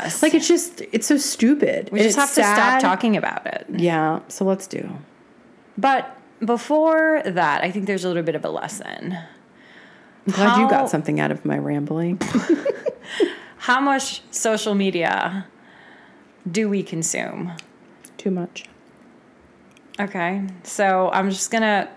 this. 0.05 0.23
Like 0.23 0.35
it's 0.35 0.49
just 0.49 0.83
it's 0.92 1.07
so 1.07 1.16
stupid. 1.16 1.90
we 1.92 2.01
And 2.01 2.09
just 2.09 2.18
have 2.18 2.29
to 2.35 2.42
stop 2.42 2.81
talking 2.81 3.16
about 3.16 3.46
it. 3.46 3.66
Yeah, 3.70 4.20
so 4.29 4.44
let's 4.44 4.66
do. 4.66 4.99
But 5.79 6.16
before 6.44 7.23
that, 7.25 7.62
I 7.62 7.70
think 7.70 7.87
there's 7.87 8.05
a 8.05 8.09
little 8.09 8.23
bit 8.23 8.35
of 8.35 8.44
a 8.44 8.51
lesson. 8.51 9.16
I'm 10.27 10.33
glad 10.35 10.61
you 10.61 10.68
got 10.68 10.90
something 10.90 11.18
out 11.20 11.31
of 11.31 11.44
my 11.44 11.59
rambling. 11.59 12.20
How 13.61 13.79
much 13.81 14.23
social 14.31 14.75
media 14.75 15.46
do 16.51 16.68
we 16.68 16.83
consume? 16.83 17.53
Too 18.16 18.31
much. 18.31 18.64
Okay, 19.99 20.46
so 20.62 21.11
I'm 21.12 21.29
just 21.29 21.51
gonna 21.51 21.90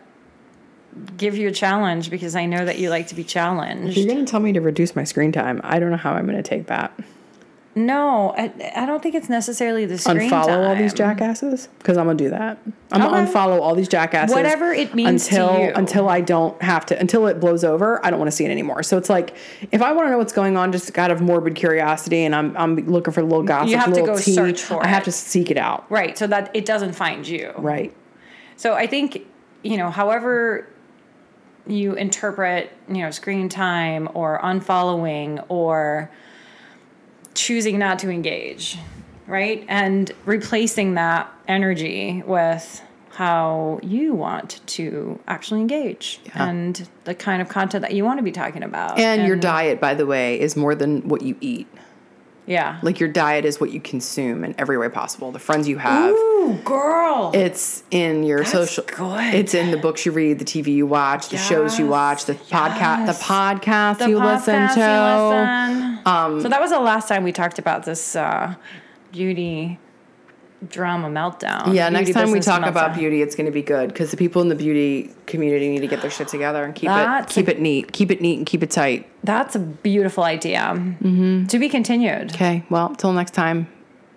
give 1.15 1.37
you 1.37 1.47
a 1.47 1.51
challenge 1.51 2.09
because 2.09 2.35
I 2.35 2.45
know 2.45 2.65
that 2.65 2.79
you 2.79 2.89
like 2.89 3.07
to 3.07 3.15
be 3.15 3.21
If 3.21 3.29
challenged. 3.29 3.97
you're 3.97 4.07
going 4.07 4.23
to 4.23 4.29
tell 4.29 4.39
me 4.39 4.53
to 4.53 4.61
reduce 4.61 4.95
my 4.95 5.03
screen 5.03 5.31
time, 5.31 5.59
I 5.63 5.79
don't 5.79 5.89
know 5.89 5.97
how 5.97 6.13
I'm 6.13 6.25
going 6.27 6.37
to 6.37 6.47
take 6.47 6.67
that. 6.67 6.93
No, 7.75 8.35
I, 8.37 8.53
I 8.75 8.85
don't 8.85 9.01
think 9.01 9.15
it's 9.15 9.29
necessarily 9.29 9.85
the 9.85 9.97
screen 9.97 10.29
Unfollow 10.29 10.67
all 10.67 10.75
these 10.75 10.93
jackasses 10.93 11.69
because 11.79 11.97
I'm 11.97 12.05
going 12.05 12.17
to 12.17 12.23
do 12.23 12.29
that. 12.29 12.59
I'm 12.91 13.01
gonna 13.01 13.27
unfollow 13.27 13.59
all 13.59 13.73
these 13.73 13.87
jackasses. 13.87 14.35
Whatever 14.35 14.71
it 14.71 14.93
means 14.93 15.27
to 15.27 15.35
until 15.35 15.59
you. 15.59 15.71
until 15.73 16.09
I 16.09 16.21
don't 16.21 16.61
have 16.61 16.85
to 16.87 16.99
until 16.99 17.25
it 17.25 17.39
blows 17.39 17.63
over. 17.63 18.05
I 18.05 18.11
don't 18.11 18.19
want 18.19 18.29
to 18.29 18.35
see 18.35 18.45
it 18.45 18.51
anymore. 18.51 18.83
So 18.83 18.97
it's 18.97 19.09
like 19.09 19.35
if 19.71 19.81
I 19.81 19.91
want 19.93 20.05
to 20.05 20.11
know 20.11 20.19
what's 20.19 20.33
going 20.33 20.55
on, 20.55 20.71
just 20.71 20.95
out 20.99 21.09
of 21.09 21.19
morbid 21.19 21.55
curiosity, 21.55 22.23
and 22.23 22.35
I'm 22.35 22.55
I'm 22.55 22.75
looking 22.75 23.11
for 23.11 23.21
a 23.21 23.23
little 23.23 23.41
gossip, 23.41 23.75
have 23.79 23.93
to 23.93 24.01
go 24.03 24.19
tea, 24.19 24.35
search 24.35 24.61
for. 24.61 24.83
I 24.83 24.87
have 24.87 25.01
it. 25.01 25.05
to 25.05 25.11
seek 25.11 25.49
it 25.49 25.57
out. 25.57 25.89
Right, 25.89 26.15
so 26.15 26.27
that 26.27 26.51
it 26.53 26.65
doesn't 26.65 26.93
find 26.93 27.27
you. 27.27 27.51
Right. 27.57 27.91
So 28.55 28.75
I 28.75 28.85
think, 28.85 29.25
you 29.63 29.77
know, 29.77 29.89
however 29.89 30.67
you 31.65 31.93
interpret, 31.93 32.71
you 32.87 32.99
know, 32.99 33.09
screen 33.09 33.49
time 33.49 34.09
or 34.13 34.39
unfollowing 34.43 35.43
or 35.49 36.11
choosing 37.33 37.79
not 37.79 37.99
to 37.99 38.09
engage, 38.09 38.77
right? 39.27 39.65
And 39.67 40.11
replacing 40.25 40.95
that 40.95 41.31
energy 41.47 42.23
with 42.25 42.81
how 43.11 43.79
you 43.83 44.13
want 44.13 44.59
to 44.65 45.19
actually 45.27 45.61
engage 45.61 46.19
Yeah. 46.25 46.47
and 46.49 46.89
the 47.03 47.13
kind 47.13 47.41
of 47.43 47.49
content 47.49 47.83
that 47.83 47.93
you 47.93 48.03
want 48.03 48.17
to 48.17 48.23
be 48.23 48.31
talking 48.31 48.63
about. 48.63 48.97
And, 48.97 49.27
your 49.27 49.35
diet, 49.35 49.79
by 49.79 49.93
the 49.93 50.05
way, 50.07 50.39
is 50.39 50.55
more 50.55 50.73
than 50.73 51.07
what 51.07 51.21
you 51.21 51.35
eat. 51.39 51.67
Yeah. 52.45 52.79
Like 52.81 52.99
your 52.99 53.09
diet 53.09 53.45
is 53.45 53.59
what 53.61 53.71
you 53.71 53.79
consume 53.79 54.43
in 54.43 54.53
every 54.57 54.77
way 54.77 54.89
possible. 54.89 55.31
The 55.31 55.39
friends 55.39 55.67
you 55.67 55.77
have. 55.77 56.11
Ooh, 56.11 56.59
girl. 56.63 57.31
It's 57.33 57.83
in 57.91 58.23
your 58.23 58.43
social. 58.45 58.83
good. 58.85 59.33
It's 59.33 59.53
in 59.53 59.71
the 59.71 59.77
books 59.77 60.05
you 60.05 60.11
read, 60.11 60.39
the 60.39 60.45
TV 60.45 60.67
you 60.67 60.85
watch, 60.85 61.29
the 61.29 61.37
shows 61.37 61.79
you 61.79 61.87
watch, 61.87 62.25
the 62.25 62.33
podcast, 62.35 63.05
the 63.07 63.23
podcast 63.23 63.97
The 63.99 64.09
you 64.09 64.19
listen 64.19 64.67
to. 64.69 64.79
you 64.79 65.79
listen. 65.79 65.99
Um, 66.05 66.41
so 66.41 66.49
that 66.49 66.59
was 66.59 66.71
the 66.71 66.79
last 66.79 67.07
time 67.07 67.23
we 67.23 67.31
talked 67.31 67.59
about 67.59 67.85
this 67.85 68.15
uh, 68.15 68.55
beauty 69.11 69.79
drama 70.69 71.09
meltdown. 71.09 71.73
Yeah, 71.73 71.89
next 71.89 72.11
time 72.11 72.31
we 72.31 72.39
talk 72.39 72.65
about 72.65 72.95
beauty, 72.95 73.21
it's 73.21 73.35
going 73.35 73.45
to 73.45 73.51
be 73.51 73.61
good 73.61 73.89
because 73.89 74.11
the 74.11 74.17
people 74.17 74.41
in 74.41 74.49
the 74.49 74.55
beauty 74.55 75.11
community 75.25 75.69
need 75.69 75.81
to 75.81 75.87
get 75.87 76.01
their 76.01 76.11
shit 76.11 76.27
together 76.27 76.63
and 76.63 76.75
keep 76.75 76.89
it 76.89 77.29
keep 77.29 77.47
it 77.47 77.59
neat, 77.59 77.91
keep 77.91 78.11
it 78.11 78.21
neat, 78.21 78.37
and 78.37 78.45
keep 78.45 78.63
it 78.63 78.71
tight. 78.71 79.09
That's 79.23 79.55
a 79.55 79.59
beautiful 79.59 80.23
idea. 80.23 80.59
Mm-hmm. 80.59 81.47
To 81.47 81.59
be 81.59 81.69
continued. 81.69 82.33
Okay, 82.33 82.63
well, 82.69 82.95
till 82.95 83.13
next 83.13 83.31
time, 83.31 83.67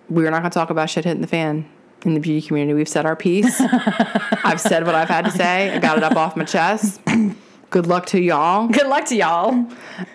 we're 0.09 0.29
not 0.29 0.39
going 0.39 0.51
to 0.51 0.55
talk 0.55 0.69
about 0.69 0.89
shit 0.89 1.05
hitting 1.05 1.21
the 1.21 1.27
fan 1.27 1.69
in 2.03 2.13
the 2.13 2.19
beauty 2.19 2.45
community. 2.45 2.73
We've 2.73 2.87
said 2.87 3.05
our 3.05 3.15
piece. 3.15 3.59
I've 3.61 4.61
said 4.61 4.85
what 4.85 4.95
I've 4.95 5.09
had 5.09 5.25
to 5.25 5.31
say. 5.31 5.73
I 5.73 5.79
got 5.79 5.97
it 5.97 6.03
up 6.03 6.15
off 6.15 6.35
my 6.35 6.45
chest. 6.45 7.01
Good 7.69 7.85
luck 7.85 8.05
to 8.07 8.19
y'all, 8.21 8.67
Good 8.71 8.87
luck 8.87 9.05
to 9.07 9.15
y'all. 9.15 9.67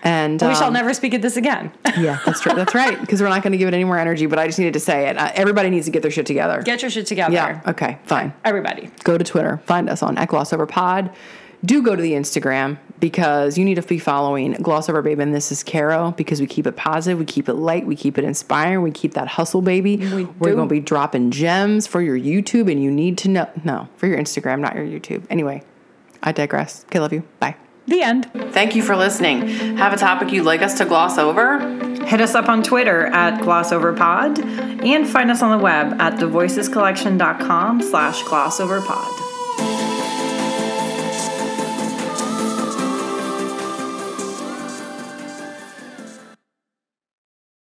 and 0.03 0.41
we 0.41 0.55
shall 0.55 0.67
um, 0.67 0.73
never 0.73 0.93
speak 0.93 1.13
of 1.13 1.21
this 1.21 1.37
again. 1.37 1.71
Yeah, 1.95 2.19
that's 2.25 2.41
true. 2.41 2.55
That's 2.55 2.73
right. 2.73 2.99
Because 2.99 3.21
we're 3.21 3.29
not 3.29 3.43
going 3.43 3.51
to 3.51 3.57
give 3.59 3.67
it 3.67 3.73
any 3.75 3.83
more 3.83 3.99
energy. 3.99 4.25
But 4.25 4.39
I 4.39 4.47
just 4.47 4.57
needed 4.57 4.73
to 4.73 4.79
say 4.79 5.09
it. 5.09 5.15
Uh, 5.17 5.31
everybody 5.35 5.69
needs 5.69 5.85
to 5.85 5.91
get 5.91 6.01
their 6.01 6.09
shit 6.09 6.25
together. 6.25 6.63
Get 6.63 6.81
your 6.81 6.89
shit 6.89 7.05
together. 7.05 7.33
yeah. 7.35 7.61
Okay. 7.67 7.99
Fine. 8.05 8.33
Everybody. 8.43 8.89
Go 9.03 9.15
to 9.15 9.23
Twitter. 9.23 9.61
Find 9.67 9.87
us 9.91 10.01
on 10.01 10.15
@Glossover 10.15 10.67
Pod. 10.67 11.11
do 11.63 11.83
go 11.83 11.95
to 11.95 12.01
the 12.01 12.13
Instagram 12.13 12.79
because 12.99 13.59
you 13.59 13.63
need 13.65 13.75
to 13.75 13.83
be 13.83 13.99
following 13.99 14.53
Gloss 14.53 14.89
Over 14.89 15.03
Babe 15.03 15.19
and 15.19 15.35
This 15.35 15.51
is 15.51 15.61
Caro 15.63 16.11
because 16.17 16.41
we 16.41 16.47
keep 16.47 16.65
it 16.65 16.75
positive, 16.75 17.19
we 17.19 17.25
keep 17.25 17.47
it 17.47 17.53
light, 17.53 17.85
we 17.85 17.95
keep 17.95 18.17
it 18.17 18.23
inspiring, 18.23 18.81
we 18.81 18.89
keep 18.91 19.13
that 19.13 19.27
hustle, 19.27 19.61
baby. 19.61 19.97
We 19.97 20.25
We're 20.25 20.49
do. 20.49 20.55
going 20.55 20.67
to 20.69 20.73
be 20.73 20.79
dropping 20.79 21.29
gems 21.29 21.85
for 21.85 22.01
your 22.01 22.17
YouTube 22.17 22.71
and 22.71 22.81
you 22.81 22.89
need 22.89 23.19
to 23.19 23.29
know. 23.29 23.47
No, 23.63 23.87
for 23.97 24.07
your 24.07 24.17
Instagram, 24.17 24.59
not 24.61 24.75
your 24.75 24.85
YouTube. 24.85 25.23
Anyway, 25.29 25.61
I 26.23 26.31
digress. 26.31 26.85
Okay, 26.85 26.99
love 26.99 27.13
you. 27.13 27.23
Bye. 27.39 27.55
The 27.85 28.01
end. 28.01 28.31
Thank 28.53 28.75
you 28.75 28.81
for 28.81 28.95
listening. 28.95 29.47
Have 29.77 29.91
a 29.91 29.97
topic 29.97 30.31
you'd 30.31 30.45
like 30.45 30.61
us 30.61 30.77
to 30.77 30.85
gloss 30.85 31.17
over? 31.17 31.59
Hit 32.05 32.21
us 32.21 32.33
up 32.33 32.47
on 32.47 32.63
Twitter 32.63 33.07
at 33.07 33.41
glossoverpod 33.41 34.83
and 34.85 35.07
find 35.07 35.29
us 35.29 35.41
on 35.41 35.57
the 35.57 35.63
web 35.63 35.99
at 36.01 36.13
thevoicescollection.com 36.13 37.81
slash 37.81 38.23
glossoverpod. 38.23 39.32